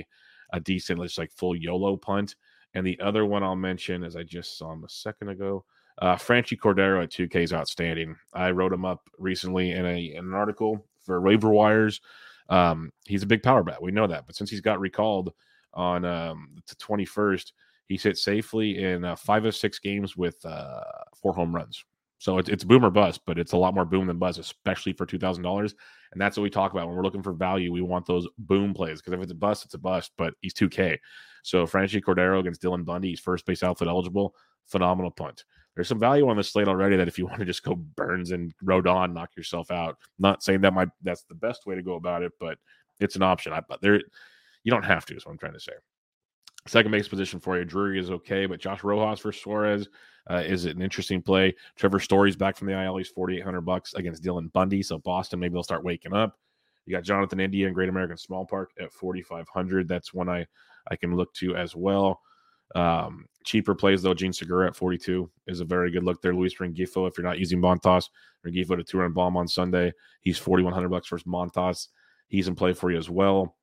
a, 0.53 0.57
a 0.57 0.61
decent, 0.61 1.03
just 1.03 1.19
like 1.19 1.33
full 1.33 1.57
YOLO 1.57 1.97
punt. 1.97 2.37
And 2.75 2.87
the 2.87 3.01
other 3.01 3.27
one 3.27 3.43
I'll 3.43 3.57
mention, 3.57 4.05
as 4.05 4.15
I 4.15 4.23
just 4.23 4.57
saw 4.57 4.73
him 4.73 4.85
a 4.85 4.89
second 4.89 5.31
ago, 5.31 5.65
uh, 5.99 6.15
Franchy 6.15 6.57
Cordero 6.57 7.03
at 7.03 7.11
2K 7.11 7.37
is 7.43 7.53
outstanding. 7.53 8.15
I 8.33 8.53
wrote 8.53 8.73
him 8.73 8.85
up 8.85 9.11
recently 9.19 9.73
in, 9.73 9.85
a, 9.85 10.15
in 10.15 10.27
an 10.27 10.35
article 10.35 10.87
for 11.05 11.21
Waiver 11.21 11.51
Wires. 11.51 12.01
Um, 12.49 12.93
he's 13.05 13.25
a 13.25 13.27
big 13.27 13.43
power 13.43 13.65
bat. 13.65 13.83
We 13.83 13.91
know 13.91 14.07
that. 14.07 14.27
But 14.27 14.37
since 14.37 14.49
he's 14.49 14.61
got 14.61 14.79
recalled 14.79 15.33
on 15.75 16.05
um, 16.05 16.51
the 16.69 16.75
21st, 16.77 17.53
He's 17.91 18.05
hit 18.05 18.17
safely 18.17 18.85
in 18.85 19.05
uh, 19.05 19.17
five 19.17 19.45
of 19.45 19.57
six 19.57 19.81
games 19.81 20.17
with 20.17 20.37
uh, 20.47 20.81
four 21.21 21.35
home 21.35 21.53
runs. 21.53 21.85
So 22.19 22.39
it's, 22.39 22.49
it's 22.49 22.63
boom 22.63 22.85
or 22.85 22.91
bust, 22.91 23.23
but 23.27 23.37
it's 23.37 23.51
a 23.51 23.57
lot 23.57 23.75
more 23.75 23.85
boom 23.85 24.07
than 24.07 24.17
buzz, 24.17 24.39
especially 24.39 24.93
for 24.93 25.07
two 25.07 25.19
thousand 25.19 25.43
dollars. 25.43 25.75
And 26.13 26.21
that's 26.21 26.37
what 26.37 26.45
we 26.45 26.51
talk 26.51 26.71
about 26.71 26.87
when 26.87 26.95
we're 26.95 27.03
looking 27.03 27.25
for 27.25 27.33
value. 27.33 27.73
We 27.73 27.81
want 27.81 28.07
those 28.07 28.29
boom 28.39 28.75
plays 28.75 29.01
because 29.01 29.13
if 29.13 29.21
it's 29.21 29.33
a 29.33 29.35
bust, 29.35 29.65
it's 29.65 29.75
a 29.75 29.79
bust. 29.79 30.13
But 30.17 30.35
he's 30.41 30.55
two 30.55 30.69
K. 30.69 31.01
So 31.43 31.67
Franchy 31.67 32.01
Cordero 32.01 32.39
against 32.39 32.63
Dylan 32.63 32.85
Bundy, 32.85 33.09
he's 33.09 33.19
first 33.19 33.45
base 33.45 33.65
outfit 33.65 33.89
eligible. 33.89 34.37
Phenomenal 34.67 35.11
punt. 35.11 35.45
There's 35.75 35.89
some 35.89 35.99
value 35.99 36.29
on 36.29 36.37
the 36.37 36.45
slate 36.45 36.69
already 36.69 36.95
that 36.95 37.09
if 37.09 37.19
you 37.19 37.27
want 37.27 37.41
to 37.41 37.45
just 37.45 37.65
go 37.65 37.75
Burnes 37.75 38.31
and 38.31 38.55
Rodon, 38.65 39.15
knock 39.15 39.31
yourself 39.37 39.73
out. 39.73 39.99
not 40.21 40.45
saying 40.45 40.61
that 40.61 40.75
might 40.75 40.91
that's 41.03 41.25
the 41.25 41.35
best 41.35 41.67
way 41.67 41.75
to 41.75 41.83
go 41.83 41.95
about 41.95 42.23
it, 42.23 42.31
but 42.39 42.57
it's 43.01 43.17
an 43.17 43.23
option. 43.23 43.53
I, 43.53 43.63
but 43.69 43.81
there, 43.81 44.01
you 44.63 44.71
don't 44.71 44.85
have 44.85 45.07
to. 45.07 45.17
Is 45.17 45.27
what 45.27 45.33
I'm 45.33 45.39
trying 45.39 45.55
to 45.55 45.61
say. 45.61 45.73
Second 46.67 46.93
base 46.93 47.09
position 47.09 47.41
for 47.41 47.59
you, 47.59 47.65
Drury 47.65 47.99
is 47.99 48.11
okay, 48.11 48.47
but 48.47 48.61
Josh 48.61 48.85
Rojas 48.85 49.19
for 49.21 49.33
Suarez 49.33 49.89
uh, 50.31 50.43
is 50.45 50.67
an 50.67 50.83
interesting 50.83 51.23
play. 51.23 51.55
Trevor 51.77 52.01
Story's 52.01 52.37
back 52.37 52.57
from 52.57 52.69
the 52.69 52.81
IL. 52.81 52.99
He's 52.99 53.09
4,800 53.09 53.63
bucks 53.63 53.95
against 53.95 54.23
Dylan 54.23 54.53
Bundy. 54.53 54.83
So 54.83 54.99
Boston, 54.99 55.41
maybe 55.41 55.55
they'll 55.55 55.63
start 55.63 55.85
waking 55.85 56.13
up. 56.13 56.39
You 56.87 56.95
got 56.95 57.05
Jonathan 57.05 57.41
India 57.41 57.67
in 57.67 57.75
Great 57.75 57.89
American 57.89 58.17
Small 58.17 58.47
Park 58.47 58.71
at 58.81 58.93
4,500. 58.93 59.89
That's 59.89 60.13
one 60.13 60.29
I, 60.29 60.47
I 60.91 60.97
can 60.97 61.17
look 61.17 61.33
to 61.35 61.57
as 61.57 61.75
well. 61.75 62.21
Um, 62.75 63.27
cheaper 63.45 63.75
plays 63.75 64.03
though, 64.03 64.15
Jean 64.15 64.33
Segura 64.33 64.69
at 64.69 64.77
42 64.77 65.31
is 65.47 65.61
a 65.61 65.65
very 65.65 65.91
good 65.91 66.05
look 66.05 66.21
there. 66.23 66.35
Luis 66.35 66.55
Rengifo, 66.57 67.09
if 67.09 67.17
you're 67.17 67.27
not 67.27 67.39
using 67.39 67.61
Montas, 67.61 68.09
Rengifo 68.47 68.77
to 68.77 68.85
two 68.85 68.99
run 68.99 69.13
bomb 69.13 69.37
on 69.37 69.49
Sunday. 69.49 69.93
He's 70.21 70.39
4,100 70.39 70.89
bucks 70.89 71.09
versus 71.09 71.27
Montas. 71.27 71.89
He's 72.29 72.49
in 72.49 72.55
play 72.55 72.73
for 72.73 72.91
you 72.91 72.99
as 72.99 73.11
well. 73.11 73.57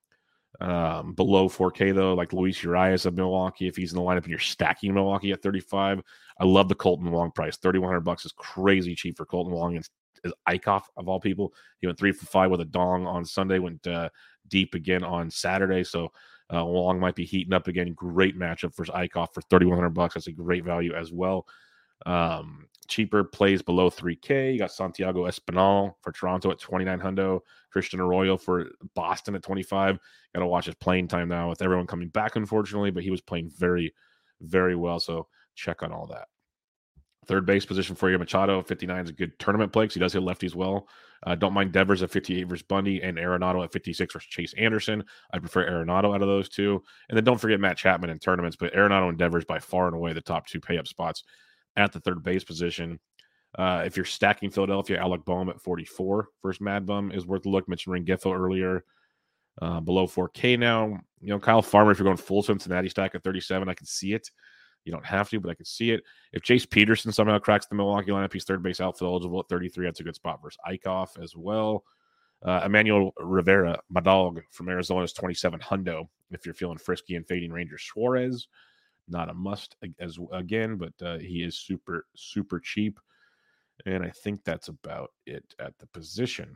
Um, 0.59 1.13
below 1.13 1.47
4K 1.47 1.93
though, 1.93 2.13
like 2.13 2.33
Luis 2.33 2.63
Urias 2.63 3.05
of 3.05 3.15
Milwaukee, 3.15 3.67
if 3.67 3.75
he's 3.75 3.91
in 3.91 3.97
the 3.97 4.03
lineup 4.03 4.23
and 4.23 4.27
you're 4.27 4.39
stacking 4.39 4.93
Milwaukee 4.93 5.31
at 5.31 5.43
35, 5.43 6.01
I 6.39 6.45
love 6.45 6.67
the 6.67 6.75
Kolten 6.75 7.11
Wong 7.11 7.31
price. 7.31 7.57
3,100 7.57 8.01
bucks 8.01 8.25
is 8.25 8.31
crazy 8.31 8.95
cheap 8.95 9.17
for 9.17 9.25
Kolten 9.25 9.51
Wong 9.51 9.75
and 9.75 9.87
is 10.23 10.33
Eickhoff 10.49 10.83
of 10.95 11.07
all 11.07 11.19
people. 11.19 11.53
He 11.79 11.87
went 11.87 11.99
three 11.99 12.11
for 12.11 12.25
five 12.25 12.49
with 12.49 12.61
a 12.61 12.65
dong 12.65 13.05
on 13.05 13.23
Sunday, 13.23 13.59
went 13.59 13.85
uh, 13.85 14.09
deep 14.47 14.73
again 14.73 15.03
on 15.03 15.29
Saturday. 15.29 15.83
So 15.83 16.11
uh, 16.53 16.65
Wong 16.65 16.99
might 16.99 17.15
be 17.15 17.25
heating 17.25 17.53
up 17.53 17.67
again. 17.67 17.93
Great 17.93 18.37
matchup 18.37 18.73
for 18.75 18.85
Eickhoff 18.85 19.33
for 19.33 19.41
3,100 19.41 19.89
bucks. 19.91 20.15
That's 20.15 20.27
a 20.27 20.31
great 20.31 20.63
value 20.63 20.93
as 20.93 21.11
well. 21.11 21.45
Um, 22.05 22.67
cheaper 22.87 23.23
plays 23.23 23.61
below 23.61 23.89
3K. 23.89 24.53
You 24.53 24.59
got 24.59 24.71
Santiago 24.71 25.25
Espinal 25.25 25.93
for 26.01 26.11
Toronto 26.11 26.51
at 26.51 26.59
2900. 26.59 27.39
Christian 27.71 27.99
Arroyo 27.99 28.37
for 28.37 28.67
Boston 28.95 29.35
at 29.35 29.43
25. 29.43 29.99
Got 30.33 30.39
to 30.39 30.47
watch 30.47 30.65
his 30.65 30.75
playing 30.75 31.07
time 31.07 31.29
now 31.29 31.49
with 31.49 31.61
everyone 31.61 31.87
coming 31.87 32.09
back, 32.09 32.35
unfortunately, 32.35 32.91
but 32.91 33.03
he 33.03 33.11
was 33.11 33.21
playing 33.21 33.51
very, 33.55 33.93
very 34.41 34.75
well. 34.75 34.99
So 34.99 35.27
check 35.55 35.83
on 35.83 35.91
all 35.91 36.07
that. 36.07 36.27
Third 37.27 37.45
base 37.45 37.65
position 37.65 37.95
for 37.95 38.09
you, 38.09 38.17
Machado 38.17 38.61
59 38.61 39.03
is 39.03 39.09
a 39.09 39.13
good 39.13 39.37
tournament 39.37 39.73
play 39.73 39.83
because 39.83 39.95
he 39.95 39.99
does 39.99 40.13
hit 40.13 40.21
lefties 40.21 40.55
well. 40.55 40.87
Uh, 41.25 41.35
don't 41.35 41.53
mind 41.53 41.73
Devers 41.73 42.01
at 42.01 42.11
58 42.11 42.43
versus 42.43 42.65
Bundy 42.67 43.01
and 43.01 43.17
Arenado 43.17 43.63
at 43.63 43.73
56 43.73 44.13
versus 44.13 44.29
Chase 44.29 44.53
Anderson. 44.57 45.03
I 45.33 45.39
prefer 45.39 45.69
Arenado 45.69 46.15
out 46.15 46.21
of 46.21 46.27
those 46.27 46.47
two. 46.47 46.81
And 47.09 47.17
then 47.17 47.25
don't 47.25 47.39
forget 47.39 47.59
Matt 47.59 47.75
Chapman 47.75 48.11
in 48.11 48.19
tournaments, 48.19 48.55
but 48.55 48.73
Arenado 48.73 49.09
and 49.09 49.17
Devers 49.17 49.43
by 49.43 49.59
far 49.59 49.87
and 49.87 49.95
away 49.95 50.13
the 50.13 50.21
top 50.21 50.47
two 50.47 50.61
pay 50.61 50.77
up 50.77 50.87
spots 50.87 51.23
at 51.77 51.93
the 51.93 51.99
third 52.01 52.23
base 52.23 52.43
position. 52.43 52.99
Uh, 53.57 53.83
if 53.85 53.95
you're 53.95 54.05
stacking 54.05 54.51
Philadelphia, 54.51 54.99
Alec 54.99 55.23
Bohm 55.23 55.49
at 55.49 55.61
44 55.61 56.27
versus 56.43 56.59
Mad 56.61 56.85
Bum 56.85 57.11
is 57.11 57.25
worth 57.25 57.45
a 57.45 57.49
look. 57.49 57.69
Mentioned 57.69 57.95
Rengifo 57.95 58.37
earlier, 58.37 58.83
uh, 59.61 59.79
below 59.79 60.05
4K 60.05 60.59
now. 60.59 60.99
You 61.21 61.29
know, 61.29 61.39
Kyle 61.39 61.61
Farmer, 61.61 61.91
if 61.91 61.97
you're 61.97 62.05
going 62.05 62.17
full 62.17 62.43
Cincinnati 62.43 62.89
stack 62.89 63.15
at 63.15 63.23
37, 63.23 63.69
I 63.69 63.73
can 63.73 63.87
see 63.87 64.13
it. 64.13 64.29
You 64.83 64.91
don't 64.91 65.05
have 65.05 65.29
to, 65.29 65.39
but 65.39 65.49
I 65.49 65.53
can 65.53 65.65
see 65.65 65.91
it. 65.91 66.03
If 66.33 66.43
Jace 66.43 66.69
Peterson 66.69 67.11
somehow 67.11 67.39
cracks 67.39 67.65
the 67.65 67.75
Milwaukee 67.75 68.11
lineup, 68.11 68.31
he's 68.31 68.45
third 68.45 68.63
base 68.63 68.79
outfield 68.79 69.11
eligible 69.11 69.39
at 69.39 69.49
33. 69.49 69.85
That's 69.85 69.99
a 69.99 70.03
good 70.03 70.15
spot 70.15 70.39
versus 70.41 70.59
Eickhoff 70.67 71.21
as 71.21 71.35
well. 71.35 71.83
Uh, 72.45 72.61
Emmanuel 72.65 73.13
Rivera, 73.17 73.79
my 73.89 73.99
dog 73.99 74.41
from 74.51 74.69
Arizona, 74.69 75.03
is 75.03 75.13
27 75.13 75.59
hundo. 75.59 76.07
If 76.31 76.45
you're 76.45 76.53
feeling 76.53 76.77
frisky 76.77 77.15
and 77.15 77.27
fading 77.27 77.51
Ranger 77.51 77.77
Suarez, 77.77 78.47
not 79.07 79.29
a 79.29 79.33
must 79.33 79.75
as 79.99 80.17
again, 80.31 80.77
but 80.77 80.93
uh, 81.05 81.17
he 81.19 81.43
is 81.43 81.59
super 81.59 82.05
super 82.15 82.59
cheap, 82.59 82.99
and 83.85 84.03
I 84.03 84.09
think 84.09 84.43
that's 84.43 84.67
about 84.67 85.11
it 85.25 85.43
at 85.59 85.77
the 85.79 85.87
position. 85.87 86.55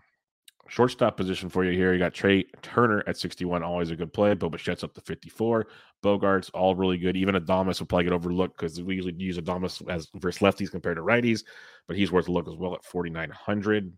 Shortstop 0.68 1.18
position 1.18 1.50
for 1.50 1.66
you 1.66 1.72
here. 1.72 1.92
You 1.92 2.00
got 2.00 2.14
Trea 2.14 2.46
Turner 2.62 3.04
at 3.08 3.18
61, 3.18 3.64
always 3.64 3.92
a 3.92 3.96
good 3.96 4.14
play. 4.14 4.34
Bo 4.34 4.50
Bichette's 4.50 4.84
up 4.84 4.94
to 4.94 5.02
54. 5.02 5.68
Bogaerts, 6.04 6.50
all 6.54 6.76
really 6.76 6.98
good. 6.98 7.18
Even 7.18 7.36
Adames 7.36 7.80
will 7.80 7.88
probably 7.88 8.06
get 8.06 8.14
overlooked 8.14 8.58
because 8.58 8.82
we 8.82 8.96
usually 8.96 9.16
use 9.18 9.38
Adames 9.38 9.88
as 9.90 10.08
versus 10.16 10.42
lefties 10.42 10.72
compared 10.72 10.98
to 10.98 11.04
righties, 11.04 11.44
but 11.88 11.98
he's 11.98 12.12
worth 12.12 12.28
a 12.28 12.32
look 12.32 12.48
as 12.48 12.56
well 12.56 12.74
at 12.74 12.86
4,900. 12.86 13.92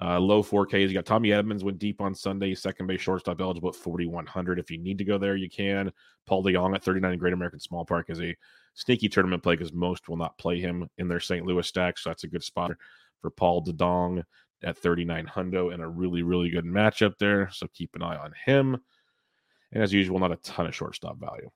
Uh, 0.00 0.18
low 0.18 0.42
4Ks. 0.42 0.88
You 0.88 0.94
got 0.94 1.06
Tommy 1.06 1.32
Edmonds 1.32 1.64
went 1.64 1.78
deep 1.78 2.00
on 2.00 2.14
Sunday, 2.14 2.54
second 2.54 2.86
base 2.86 3.00
shortstop 3.00 3.40
eligible 3.40 3.70
at 3.70 3.74
4,100. 3.74 4.58
If 4.58 4.70
you 4.70 4.78
need 4.78 4.98
to 4.98 5.04
go 5.04 5.18
there, 5.18 5.36
you 5.36 5.50
can. 5.50 5.92
Paul 6.26 6.44
DeJong 6.44 6.74
at 6.74 6.84
39 6.84 7.18
Great 7.18 7.32
American 7.32 7.58
Small 7.58 7.84
Park 7.84 8.10
is 8.10 8.20
a 8.20 8.36
sneaky 8.74 9.08
tournament 9.08 9.42
play 9.42 9.56
because 9.56 9.72
most 9.72 10.08
will 10.08 10.16
not 10.16 10.38
play 10.38 10.60
him 10.60 10.88
in 10.98 11.08
their 11.08 11.20
St. 11.20 11.44
Louis 11.44 11.66
stack. 11.66 11.98
So 11.98 12.10
that's 12.10 12.24
a 12.24 12.28
good 12.28 12.44
spot 12.44 12.72
for 13.20 13.30
Paul 13.30 13.64
DeJong 13.64 14.22
at 14.62 14.78
39 14.78 15.26
hundo 15.26 15.72
and 15.72 15.82
a 15.82 15.88
really, 15.88 16.22
really 16.22 16.50
good 16.50 16.64
matchup 16.64 17.18
there. 17.18 17.50
So 17.52 17.66
keep 17.72 17.96
an 17.96 18.02
eye 18.02 18.16
on 18.16 18.32
him. 18.44 18.76
And 19.72 19.82
as 19.82 19.92
usual, 19.92 20.20
not 20.20 20.32
a 20.32 20.36
ton 20.36 20.66
of 20.66 20.74
shortstop 20.74 21.18
value. 21.18 21.50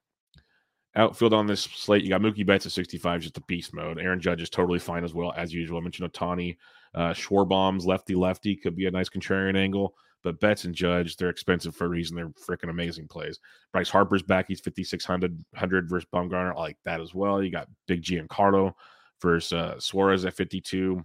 Outfield 0.94 1.32
on 1.32 1.46
this 1.46 1.62
slate, 1.62 2.02
you 2.02 2.10
got 2.10 2.20
Mookie 2.20 2.44
Betts 2.44 2.66
at 2.66 2.72
65, 2.72 3.22
just 3.22 3.38
a 3.38 3.42
beast 3.42 3.72
mode. 3.72 3.98
Aaron 3.98 4.20
Judge 4.20 4.42
is 4.42 4.50
totally 4.50 4.78
fine 4.78 5.04
as 5.04 5.14
well, 5.14 5.32
as 5.36 5.52
usual. 5.52 5.78
I 5.78 5.80
mentioned 5.80 6.12
Ohtani, 6.12 6.56
Uh, 6.94 7.14
Schwarber's 7.14 7.86
lefty 7.86 8.14
lefty 8.14 8.54
could 8.54 8.76
be 8.76 8.86
a 8.86 8.90
nice 8.90 9.08
contrarian 9.08 9.56
angle, 9.56 9.94
but 10.22 10.38
Betts 10.40 10.64
and 10.64 10.74
Judge, 10.74 11.16
they're 11.16 11.30
expensive 11.30 11.74
for 11.74 11.86
a 11.86 11.88
reason. 11.88 12.14
They're 12.16 12.28
freaking 12.28 12.68
amazing 12.68 13.08
plays. 13.08 13.40
Bryce 13.72 13.88
Harper's 13.88 14.22
back. 14.22 14.46
He's 14.48 14.60
5,600 14.60 15.32
100 15.52 15.88
versus 15.88 16.08
Bumgarner. 16.12 16.54
I 16.54 16.60
like 16.60 16.78
that 16.84 17.00
as 17.00 17.14
well. 17.14 17.42
You 17.42 17.50
got 17.50 17.68
Big 17.86 18.02
Giancarlo 18.02 18.74
versus 19.22 19.52
uh, 19.54 19.80
Suarez 19.80 20.26
at 20.26 20.34
52. 20.34 21.02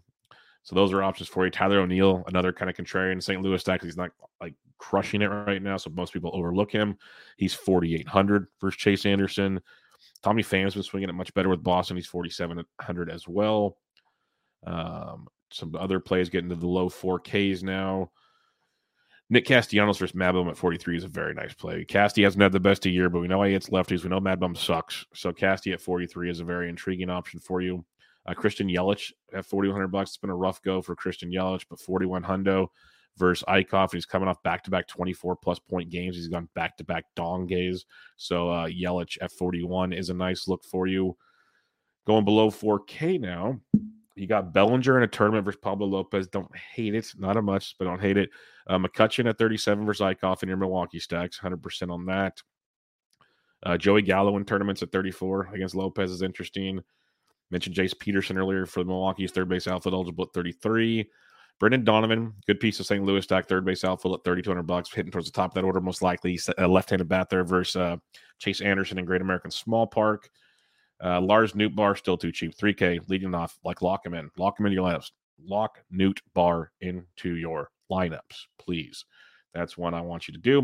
So 0.68 0.76
those 0.76 0.92
are 0.92 1.02
options 1.02 1.30
for 1.30 1.46
you. 1.46 1.50
Tyler 1.50 1.80
O'Neill, 1.80 2.26
another 2.28 2.52
kind 2.52 2.70
of 2.70 2.76
contrarian 2.76 3.24
St. 3.24 3.42
Louis 3.42 3.58
stack. 3.58 3.82
He's 3.82 3.96
not 3.96 4.12
like 4.42 4.54
crushing 4.78 5.22
it 5.22 5.28
right 5.28 5.64
now, 5.64 5.78
so 5.78 5.90
most 5.92 6.12
people 6.12 6.30
overlook 6.34 6.70
him. 6.74 6.98
He's 7.38 7.54
4,800 7.54 8.48
versus 8.60 8.78
Chase 8.78 9.06
Anderson. 9.06 9.62
Tommy 10.22 10.44
Pham's 10.44 10.74
been 10.74 10.84
swinging 10.84 11.08
it 11.08 11.14
much 11.14 11.34
better 11.34 11.48
with 11.48 11.64
Boston. 11.64 11.96
He's 11.96 12.08
4,700 12.08 13.10
as 13.10 13.30
well. 13.30 13.78
Um, 14.66 15.30
some 15.54 15.74
other 15.74 16.02
plays 16.02 16.28
getting 16.28 16.50
to 16.50 16.56
the 16.56 16.68
low 16.68 16.90
4Ks 16.90 17.64
now. 17.64 18.12
Nick 19.30 19.46
Castellanos 19.46 20.00
versus 20.00 20.16
Mad 20.16 20.34
Bum 20.34 20.50
at 20.50 20.58
43 20.58 20.98
is 20.98 21.06
a 21.06 21.08
very 21.08 21.34
nice 21.34 21.54
play. 21.54 21.86
Casty 21.86 22.26
hasn't 22.26 22.44
had 22.44 22.52
the 22.52 22.60
best 22.60 22.86
of 22.86 22.92
year, 22.92 23.10
but 23.10 23.22
we 23.22 23.30
know 23.30 23.42
he 23.42 23.54
hits 23.54 23.70
lefties. 23.70 24.04
We 24.04 24.10
know 24.10 24.20
Mad 24.20 24.42
Bum 24.42 24.54
sucks. 24.54 25.06
So 25.14 25.32
Casty 25.32 25.72
at 25.72 25.80
43 25.80 26.30
is 26.30 26.42
a 26.42 26.46
very 26.46 26.68
intriguing 26.68 27.10
option 27.10 27.40
for 27.40 27.62
you. 27.62 27.86
Uh, 28.28 28.34
Christian 28.34 28.68
Yelich 28.68 29.12
at 29.34 29.46
4,100 29.46 29.88
bucks. 29.88 30.12
It's 30.12 30.18
been 30.18 30.30
a 30.30 30.36
rough 30.36 30.62
go 30.62 30.82
for 30.82 30.96
Christian 30.96 31.32
Yelich, 31.32 31.66
but 31.70 31.80
41 31.80 32.24
hundo 32.24 32.68
versus 33.18 33.46
Eickhoff. 33.48 33.94
He's 33.94 34.06
coming 34.06 34.28
off 34.28 34.42
back 34.44 34.64
to 34.64 34.72
back 34.72 34.88
24 34.88 35.36
plus 35.38 35.60
point 35.60 35.90
games. 35.90 36.16
He's 36.16 36.28
gone 36.28 36.50
back 36.54 36.78
to 36.78 36.84
back 36.84 37.06
dong 37.16 37.48
gays. 37.48 37.86
So 38.18 38.50
uh, 38.50 38.68
Yelich 38.68 39.18
at 39.22 39.32
41 39.32 39.94
is 39.94 40.10
a 40.10 40.14
nice 40.14 40.48
look 40.48 40.64
for 40.64 40.88
you. 40.88 41.16
Going 42.06 42.26
below 42.26 42.50
4K 42.50 43.20
now. 43.20 43.60
You 44.16 44.26
got 44.26 44.52
Bellinger 44.52 44.98
in 44.98 45.04
a 45.04 45.08
tournament 45.08 45.46
versus 45.46 45.60
Pablo 45.62 45.86
Lopez. 45.86 46.28
Don't 46.28 46.50
hate 46.56 46.96
it. 46.96 47.14
Not 47.18 47.38
a 47.38 47.42
much, 47.42 47.76
but 47.78 47.86
don't 47.86 48.02
hate 48.02 48.18
it. 48.18 48.30
Uh, 48.68 48.80
McCutchen 48.80 49.30
at 49.30 49.38
37 49.38 49.86
versus 49.86 50.04
Eickhoff 50.04 50.42
in 50.42 50.50
your 50.50 50.58
Milwaukee 50.58 51.00
stacks. 51.00 51.40
100% 51.40 51.92
on 51.92 52.06
that. 52.08 52.42
Uh, 53.64 53.78
Joey 53.78 54.02
Gallo 54.02 54.36
in 54.38 54.46
tournaments 54.46 54.82
at 54.82 54.92
34 54.92 55.50
against 55.54 55.76
Lopez 55.76 56.12
is 56.12 56.24
interesting. 56.24 56.82
Mentioned 57.52 57.76
Jace 57.76 57.98
Peterson 57.98 58.38
earlier 58.38 58.66
for 58.66 58.82
the 58.84 58.90
Milwaukee's 58.90 59.32
third 59.32 59.50
base 59.50 59.68
outfield 59.68 59.94
eligible 59.94 60.26
at 60.26 60.34
33. 60.34 61.10
Brendan 61.60 61.84
Donovan, 61.84 62.34
good 62.46 62.60
piece 62.60 62.80
of 62.80 62.86
St. 62.86 63.04
Louis 63.04 63.24
stack, 63.24 63.48
third 63.48 63.66
base 63.66 63.84
outfield 63.84 64.16
at 64.16 64.24
3,200 64.24 64.64
bucks, 64.64 64.94
hitting 64.94 65.12
towards 65.12 65.26
the 65.26 65.32
top 65.32 65.52
of 65.52 65.56
that 65.56 65.64
order, 65.64 65.82
most 65.82 66.04
likely. 66.04 66.40
A 66.60 66.68
left-handed 66.68 67.08
bat 67.08 67.30
there 67.30 67.44
versus 67.44 67.76
uh, 67.76 67.98
Chase 68.38 68.62
Anderson 68.62 69.00
in 69.00 69.06
Great 69.06 69.22
American 69.22 69.50
Small 69.50 69.88
Park. 69.88 70.30
Uh, 71.04 71.20
Lars 71.22 71.54
Nootbaar 71.54 71.98
still 71.98 72.18
too 72.18 72.32
cheap, 72.32 72.56
3K 72.56 73.10
leading 73.10 73.34
off. 73.34 73.58
Like 73.64 73.82
lock 73.82 74.06
him 74.06 74.14
in, 74.14 74.30
lock 74.38 74.60
him 74.60 74.66
into 74.66 74.76
your 74.76 74.86
lineups. 74.86 75.12
Lock 75.44 75.80
Newt 75.92 76.22
Bar 76.34 76.72
into 76.82 77.36
your 77.36 77.72
lineups, 77.92 78.46
please. 78.60 79.06
That's 79.54 79.78
one 79.78 79.94
I 79.94 80.02
want 80.02 80.28
you 80.28 80.34
to 80.34 80.40
do. 80.40 80.60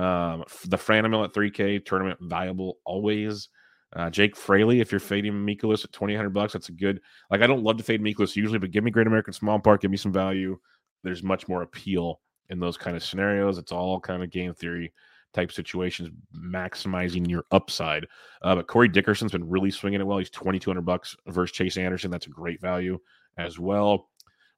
Um, 0.00 0.44
the 0.66 0.78
Franmil 0.78 1.24
at 1.24 1.32
3K 1.32 1.84
tournament 1.84 2.18
viable 2.22 2.78
always. 2.84 3.48
Uh, 3.94 4.08
Jake 4.08 4.36
Fraley, 4.36 4.80
if 4.80 4.90
you're 4.90 5.00
fading 5.00 5.34
Mikolas 5.34 5.84
at 5.84 5.92
2000 5.92 6.32
bucks, 6.32 6.52
that's 6.52 6.70
a 6.70 6.72
good. 6.72 7.00
Like 7.30 7.42
I 7.42 7.46
don't 7.46 7.62
love 7.62 7.76
to 7.76 7.84
fade 7.84 8.02
Mikolas 8.02 8.36
usually, 8.36 8.58
but 8.58 8.70
give 8.70 8.84
me 8.84 8.90
Great 8.90 9.06
American 9.06 9.32
Small 9.32 9.58
Park, 9.58 9.82
give 9.82 9.90
me 9.90 9.96
some 9.96 10.12
value. 10.12 10.58
There's 11.02 11.22
much 11.22 11.48
more 11.48 11.62
appeal 11.62 12.20
in 12.48 12.58
those 12.58 12.76
kind 12.76 12.96
of 12.96 13.04
scenarios. 13.04 13.58
It's 13.58 13.72
all 13.72 14.00
kind 14.00 14.22
of 14.22 14.30
game 14.30 14.54
theory 14.54 14.92
type 15.34 15.52
situations, 15.52 16.10
maximizing 16.34 17.28
your 17.28 17.44
upside. 17.50 18.06
Uh, 18.42 18.54
but 18.54 18.66
Corey 18.66 18.88
Dickerson's 18.88 19.32
been 19.32 19.48
really 19.48 19.70
swinging 19.70 20.00
it 20.00 20.06
well. 20.06 20.18
He's 20.18 20.30
2200 20.30 20.82
bucks 20.82 21.16
versus 21.26 21.54
Chase 21.54 21.76
Anderson. 21.76 22.10
That's 22.10 22.26
a 22.26 22.30
great 22.30 22.60
value 22.60 22.98
as 23.36 23.58
well. 23.58 24.08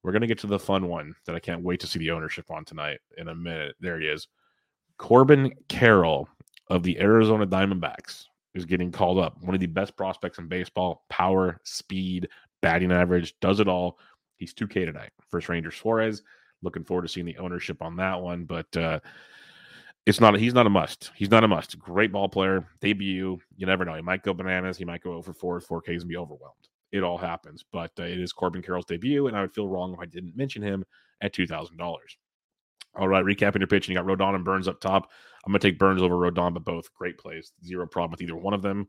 We're 0.03 0.13
gonna 0.13 0.27
get 0.27 0.39
to 0.41 0.47
the 0.47 0.59
fun 0.59 0.89
one 0.89 1.15
that 1.27 1.35
I 1.35 1.41
can't 1.41 1.63
wait 1.63 1.81
to 1.81 1.87
see 1.87 1.99
the 1.99 2.11
ownership 2.11 2.51
on 2.51 2.65
tonight 2.65 3.01
in 3.17 3.29
a 3.29 3.35
minute. 3.35 3.75
There 3.81 3.99
he 3.99 4.07
is, 4.07 4.29
Corbin 4.99 5.53
Carroll 5.69 6.29
of 6.69 6.83
the 6.83 7.01
Arizona 7.01 7.47
Diamondbacks 7.47 8.27
is 8.55 8.65
getting 8.65 8.93
called 8.93 9.19
up. 9.19 9.43
One 9.43 9.55
of 9.55 9.61
the 9.61 9.67
best 9.67 9.97
prospects 9.97 10.39
in 10.39 10.49
baseball, 10.49 11.05
power, 11.09 11.61
speed, 11.65 12.29
batting 12.63 12.93
average, 12.93 13.35
does 13.41 13.61
it 13.61 13.69
all. 13.69 13.99
He's 14.37 14.55
2K 14.55 14.87
tonight. 14.87 15.11
First 15.29 15.49
Ranger 15.49 15.71
Suarez. 15.71 16.23
Looking 16.63 16.85
forward 16.85 17.03
to 17.03 17.09
seeing 17.09 17.27
the 17.27 17.37
ownership 17.39 17.83
on 17.83 17.97
that 17.97 18.21
one. 18.21 18.45
But 18.45 18.75
uh, 18.77 19.01
it's 20.07 20.21
not, 20.21 20.39
he's 20.39 20.55
not 20.55 20.67
a 20.67 20.71
must. 20.71 21.11
He's 21.15 21.31
not 21.31 21.45
a 21.45 21.49
must. 21.49 21.79
Great 21.79 22.13
ball 22.13 22.29
player, 22.29 22.67
debut. 22.81 23.39
You 23.57 23.67
never 23.67 23.85
know. 23.85 23.95
He 23.95 24.03
might 24.03 24.23
go 24.23 24.33
bananas. 24.33 24.79
He 24.79 24.85
might 24.85 25.03
go 25.03 25.13
over 25.13 25.33
four, 25.33 25.61
4Ks 25.61 26.01
and 26.01 26.09
be 26.09 26.17
overwhelmed. 26.17 26.69
It 26.93 27.03
all 27.03 27.19
happens. 27.19 27.65
But 27.71 27.91
uh, 27.99 28.05
it 28.05 28.21
is 28.21 28.33
Corbin 28.33 28.63
Carroll's 28.63 28.87
debut. 28.87 29.27
And 29.27 29.37
I 29.37 29.43
would 29.43 29.55
feel 29.55 29.69
wrong 29.69 29.93
if 29.93 30.01
I 30.01 30.07
didn't 30.07 30.37
mention 30.37 30.63
him 30.63 30.85
at 31.21 31.35
$2,000. 31.35 31.77
All 32.97 33.09
right, 33.09 33.25
recapping 33.25 33.59
your 33.59 33.67
pitch, 33.67 33.89
and 33.89 33.95
you 33.95 34.01
got 34.01 34.07
Rodon 34.07 34.35
and 34.35 34.45
Burnes 34.45 34.69
up 34.69 34.81
top. 34.81 35.11
I'm 35.45 35.53
going 35.53 35.61
to 35.61 35.69
take 35.69 35.79
Burnes 35.79 36.03
over 36.03 36.15
Rodon, 36.15 36.55
but 36.55 36.65
both 36.65 36.93
great 36.95 37.19
plays. 37.19 37.53
Zero 37.65 37.87
problem 37.87 38.13
with 38.13 38.23
either 38.23 38.37
one 38.37 38.55
of 38.55 38.63
them. 38.63 38.89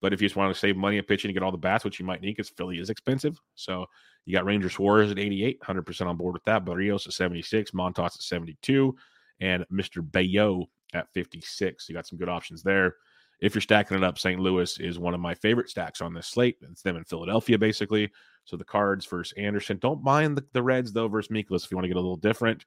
But 0.00 0.12
if 0.12 0.20
you 0.20 0.28
just 0.28 0.36
want 0.36 0.52
to 0.52 0.58
save 0.58 0.76
money 0.76 0.98
at 0.98 1.08
pitching 1.08 1.30
and 1.30 1.34
get 1.34 1.42
all 1.42 1.50
the 1.50 1.58
bats, 1.58 1.84
which 1.84 1.98
you 1.98 2.04
might 2.04 2.20
need 2.20 2.36
because 2.36 2.50
Philly 2.50 2.78
is 2.78 2.90
expensive. 2.90 3.40
So 3.54 3.86
you 4.24 4.34
got 4.34 4.44
Ranger 4.44 4.68
Suarez 4.68 5.10
at 5.10 5.18
88, 5.18 5.60
100% 5.60 6.06
on 6.06 6.16
board 6.16 6.34
with 6.34 6.44
that. 6.44 6.64
Berrios 6.64 7.06
at 7.06 7.14
76, 7.14 7.70
Montas 7.70 8.16
at 8.16 8.22
72, 8.22 8.94
and 9.40 9.64
Mr. 9.72 10.02
Bello 10.02 10.66
at 10.92 11.12
56. 11.14 11.88
You 11.88 11.94
got 11.94 12.06
some 12.06 12.18
good 12.18 12.28
options 12.28 12.62
there. 12.62 12.96
If 13.40 13.54
you're 13.54 13.62
stacking 13.62 13.96
it 13.96 14.04
up, 14.04 14.18
St. 14.18 14.40
Louis 14.40 14.78
is 14.78 14.98
one 14.98 15.14
of 15.14 15.20
my 15.20 15.34
favorite 15.34 15.68
stacks 15.68 16.00
on 16.00 16.14
this 16.14 16.26
slate. 16.26 16.56
It's 16.70 16.82
them 16.82 16.96
in 16.96 17.04
Philadelphia, 17.04 17.58
basically. 17.58 18.10
So 18.44 18.56
the 18.56 18.64
cards 18.64 19.04
versus 19.04 19.34
Anderson. 19.36 19.78
Don't 19.78 20.02
mind 20.02 20.38
the, 20.38 20.44
the 20.52 20.62
Reds, 20.62 20.92
though, 20.92 21.08
versus 21.08 21.30
Mikolas 21.30 21.64
if 21.64 21.70
you 21.70 21.76
want 21.76 21.84
to 21.84 21.88
get 21.88 21.96
a 21.96 22.00
little 22.00 22.16
different. 22.16 22.64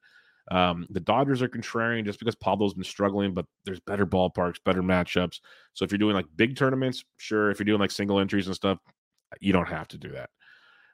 Um, 0.50 0.86
the 0.90 1.00
Dodgers 1.00 1.42
are 1.42 1.48
contrarian 1.48 2.04
just 2.04 2.18
because 2.18 2.34
Pablo's 2.34 2.74
been 2.74 2.84
struggling, 2.84 3.34
but 3.34 3.46
there's 3.64 3.80
better 3.80 4.06
ballparks, 4.06 4.56
better 4.64 4.82
matchups. 4.82 5.40
So 5.74 5.84
if 5.84 5.92
you're 5.92 5.98
doing 5.98 6.14
like 6.14 6.26
big 6.34 6.56
tournaments, 6.56 7.04
sure. 7.18 7.50
If 7.50 7.58
you're 7.58 7.64
doing 7.64 7.80
like 7.80 7.90
single 7.90 8.18
entries 8.18 8.46
and 8.46 8.56
stuff, 8.56 8.78
you 9.40 9.52
don't 9.52 9.68
have 9.68 9.88
to 9.88 9.98
do 9.98 10.10
that. 10.12 10.30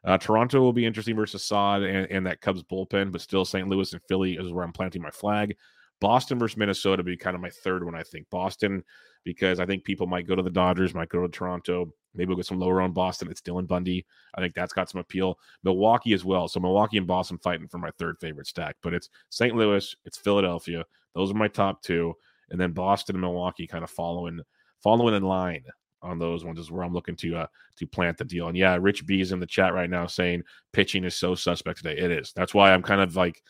Uh, 0.05 0.19
Toronto 0.19 0.61
will 0.61 0.73
be 0.73 0.87
interesting 0.87 1.17
versus 1.17 1.43
Sod 1.43 1.83
and, 1.83 2.11
and, 2.11 2.27
that 2.27 2.41
Cubs 2.41 2.63
bullpen, 2.63 3.11
but 3.11 3.21
still 3.21 3.45
St. 3.45 3.67
Louis 3.67 3.93
and 3.93 4.03
Philly 4.09 4.35
is 4.35 4.53
where 4.53 4.65
I'm 4.65 4.73
planting 4.73 5.03
my 5.03 5.11
flag. 5.11 5.57
Boston 6.01 6.39
versus 6.39 6.57
Minnesota 6.57 7.03
be 7.03 7.17
kind 7.17 7.35
of 7.35 7.41
my 7.41 7.51
third 7.51 7.85
one, 7.85 7.95
I 7.95 8.03
think. 8.03 8.27
Boston, 8.31 8.85
because 9.25 9.59
I 9.59 9.67
think 9.67 9.85
people 9.85 10.07
might 10.07 10.29
go 10.29 10.37
to 10.37 10.43
the 10.43 10.51
Dodgers, 10.51 10.95
might 10.95 11.09
go 11.09 11.23
to 11.23 11.29
Toronto. 11.29 11.91
Maybe 12.17 12.29
we'll 12.29 12.37
get 12.37 12.47
some 12.47 12.59
lower 12.59 12.81
on 12.81 12.93
Boston. 12.93 13.31
It's 13.31 13.41
Dylan 13.41 13.67
Bundy. 13.67 14.05
I 14.35 14.41
think 14.41 14.55
that's 14.55 14.73
got 14.73 14.91
some 14.91 15.01
appeal. 15.01 15.39
Milwaukee 15.63 16.13
as 16.13 16.25
well. 16.25 16.49
So 16.49 16.61
Milwaukee 16.61 16.99
and 16.99 17.07
Boston 17.07 17.39
fighting 17.39 17.69
for 17.69 17.79
my 17.79 17.91
third 17.99 18.19
favorite 18.21 18.47
stack. 18.47 18.77
But 18.83 18.95
it's 18.95 19.09
St. 19.31 19.55
Louis, 19.55 19.95
it's 20.05 20.19
Philadelphia. 20.19 20.85
Those 21.15 21.31
are 21.31 21.35
my 21.35 21.49
top 21.49 21.83
two. 21.83 22.15
And 22.51 22.61
then 22.61 22.73
Boston 22.73 23.17
and 23.17 23.23
Milwaukee 23.23 23.67
kind 23.67 23.85
of 23.85 23.91
following 23.91 24.41
following 24.83 25.15
in 25.15 25.23
line 25.23 25.65
on 26.03 26.19
those 26.19 26.45
ones 26.45 26.59
is 26.59 26.71
where 26.71 26.85
I'm 26.85 26.93
looking 26.93 27.17
to 27.17 27.37
uh 27.37 27.47
to 27.77 27.87
plant 27.87 28.19
the 28.19 28.25
deal. 28.25 28.49
And 28.49 28.57
yeah, 28.57 28.79
Rich 28.81 29.07
B 29.07 29.21
is 29.21 29.33
in 29.33 29.41
the 29.41 29.47
chat 29.47 29.75
right 29.75 29.91
now 29.91 30.07
saying 30.07 30.43
pitching 30.73 31.05
is 31.05 31.17
so 31.17 31.35
suspect 31.35 31.79
today. 31.79 31.99
It 31.99 32.11
is. 32.11 32.33
That's 32.35 32.55
why 32.55 32.73
I'm 32.73 32.83
kind 32.83 33.01
of 33.01 33.17
like 33.17 33.43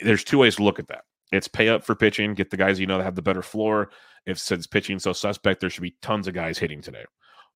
there's 0.00 0.24
two 0.24 0.38
ways 0.38 0.56
to 0.56 0.64
look 0.64 0.78
at 0.78 0.88
that. 0.88 1.04
It's 1.32 1.48
pay 1.48 1.68
up 1.68 1.84
for 1.84 1.94
pitching, 1.94 2.34
get 2.34 2.50
the 2.50 2.56
guys 2.56 2.80
you 2.80 2.86
know 2.86 2.98
that 2.98 3.04
have 3.04 3.14
the 3.14 3.22
better 3.22 3.42
floor. 3.42 3.90
If 4.26 4.38
since 4.38 4.66
pitching 4.66 4.98
so 4.98 5.12
suspect, 5.12 5.60
there 5.60 5.70
should 5.70 5.82
be 5.82 5.96
tons 6.02 6.26
of 6.26 6.34
guys 6.34 6.58
hitting 6.58 6.80
today. 6.80 7.04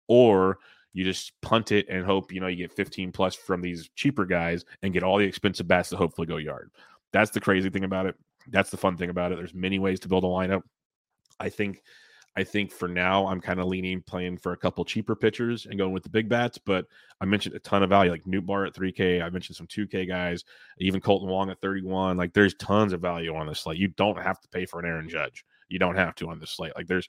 Or 0.07 0.59
you 0.93 1.05
just 1.05 1.39
punt 1.43 1.71
it 1.73 1.87
and 1.89 2.05
hope 2.05 2.33
you 2.33 2.41
know 2.41 2.47
you 2.47 2.57
get 2.57 2.73
15 2.73 3.13
plus 3.13 3.35
from 3.35 3.61
these 3.61 3.91
cheaper 3.95 4.25
guys 4.25 4.65
and 4.83 4.93
get 4.93 5.03
all 5.03 5.19
the 5.19 5.25
expensive 5.25 5.69
bats 5.69 5.91
to 5.91 5.97
hopefully 5.97 6.27
go 6.27 6.39
yard. 6.39 6.71
That's 7.13 7.31
the 7.31 7.41
crazy 7.41 7.71
thing 7.71 7.85
about 7.85 8.07
it. 8.07 8.17
That's 8.49 8.71
the 8.71 8.77
fun 8.77 8.97
thing 8.97 9.11
about 9.11 9.33
it. 9.33 9.37
There's 9.37 9.55
many 9.55 9.79
ways 9.79 10.01
to 10.01 10.09
build 10.09 10.25
a 10.25 10.29
lineup. 10.29 10.63
I 11.39 11.51
think 11.51 11.83
I 12.37 12.45
think 12.45 12.71
for 12.71 12.87
now, 12.89 13.27
I'm 13.27 13.41
kind 13.41 13.59
of 13.59 13.67
leaning 13.67 14.01
playing 14.01 14.39
for 14.39 14.53
a 14.53 14.57
couple 14.57 14.85
cheaper 14.85 15.17
pitchers 15.17 15.67
and 15.67 15.79
going 15.79 15.93
with 15.93 16.05
the 16.05 16.09
big 16.09 16.29
bats. 16.29 16.57
But 16.57 16.87
I 17.21 17.25
mentioned 17.25 17.57
a 17.57 17.59
ton 17.61 17.83
of 17.83 17.89
value, 17.91 18.11
like 18.11 18.25
Nootbaar 18.25 18.67
at 18.67 18.75
3K. 18.75 19.23
I 19.23 19.31
mentioned 19.31 19.57
some 19.57 19.67
2K 19.67 20.07
guys, 20.07 20.45
even 20.79 21.01
Kolten 21.01 21.27
Wong 21.27 21.51
at 21.51 21.61
31. 21.61 22.17
Like 22.17 22.33
there's 22.33 22.55
tons 22.55 22.93
of 22.93 23.01
value 23.01 23.35
on 23.35 23.47
this 23.47 23.61
slate. 23.61 23.79
You 23.79 23.89
don't 23.89 24.21
have 24.23 24.41
to 24.41 24.49
pay 24.49 24.67
for 24.67 24.79
an 24.79 24.87
Aaron 24.87 25.09
Judge. 25.09 25.45
You 25.69 25.79
don't 25.79 25.97
have 25.97 26.15
to 26.17 26.31
on 26.31 26.39
this 26.39 26.51
slate. 26.53 26.73
Like 26.77 26.87
there's 26.87 27.09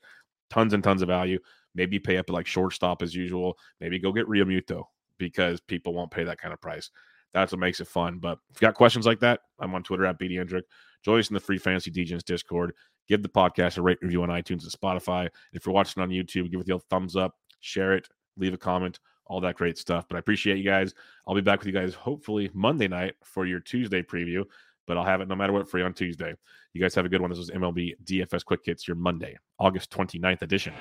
tons 0.49 0.73
and 0.73 0.83
tons 0.83 1.01
of 1.01 1.07
value. 1.07 1.39
Maybe 1.75 1.99
pay 1.99 2.17
up 2.17 2.29
at 2.29 2.33
like 2.33 2.47
shortstop 2.47 3.01
as 3.01 3.13
usual. 3.13 3.57
Maybe 3.79 3.99
go 3.99 4.11
get 4.11 4.27
Realmuto 4.27 4.85
because 5.19 5.59
people 5.59 5.93
won't 5.93 6.11
pay 6.11 6.23
that 6.23 6.39
kind 6.39 6.53
of 6.53 6.61
price. 6.61 6.89
That's 7.33 7.51
what 7.51 7.59
makes 7.59 7.79
it 7.79 7.87
fun. 7.87 8.19
But 8.19 8.39
if 8.49 8.61
you 8.61 8.67
got 8.67 8.75
questions 8.75 9.05
like 9.05 9.19
that, 9.19 9.41
I'm 9.59 9.73
on 9.75 9.83
Twitter 9.83 10.05
at 10.05 10.19
BD 10.19 10.37
Hendrick. 10.37 10.65
Join 11.03 11.19
us 11.19 11.29
in 11.29 11.33
the 11.33 11.39
free 11.39 11.57
fantasy 11.57 11.91
DJs 11.91 12.23
Discord. 12.23 12.73
Give 13.07 13.21
the 13.23 13.29
podcast 13.29 13.77
a 13.77 13.81
rate 13.81 13.99
review 14.01 14.23
on 14.23 14.29
iTunes 14.29 14.63
and 14.63 14.71
Spotify. 14.71 15.29
If 15.53 15.65
you're 15.65 15.73
watching 15.73 16.03
on 16.03 16.09
YouTube, 16.09 16.51
give 16.51 16.61
it 16.61 16.69
a 16.69 16.79
thumbs 16.89 17.15
up, 17.15 17.35
share 17.59 17.93
it, 17.93 18.07
leave 18.37 18.53
a 18.53 18.57
comment, 18.57 18.99
all 19.25 19.41
that 19.41 19.55
great 19.55 19.77
stuff. 19.77 20.05
But 20.07 20.17
I 20.17 20.19
appreciate 20.19 20.57
you 20.57 20.63
guys. 20.63 20.93
I'll 21.27 21.35
be 21.35 21.41
back 21.41 21.59
with 21.59 21.67
you 21.67 21.73
guys 21.73 21.93
hopefully 21.93 22.49
Monday 22.53 22.87
night 22.87 23.15
for 23.23 23.45
your 23.45 23.59
Tuesday 23.59 24.01
preview, 24.01 24.43
but 24.87 24.97
I'll 24.97 25.05
have 25.05 25.21
it 25.21 25.27
no 25.27 25.35
matter 25.35 25.53
what 25.53 25.69
for 25.69 25.79
you 25.79 25.85
on 25.85 25.93
Tuesday. 25.93 26.33
You 26.73 26.81
guys 26.81 26.93
have 26.95 27.05
a 27.05 27.09
good 27.09 27.21
one. 27.21 27.29
This 27.29 27.39
was 27.39 27.51
MLB 27.51 27.93
DFS 28.03 28.45
Quick 28.45 28.61
Hits, 28.65 28.87
your 28.87 28.95
Monday, 28.95 29.37
August 29.59 29.91
29th 29.91 30.41
edition. 30.41 30.73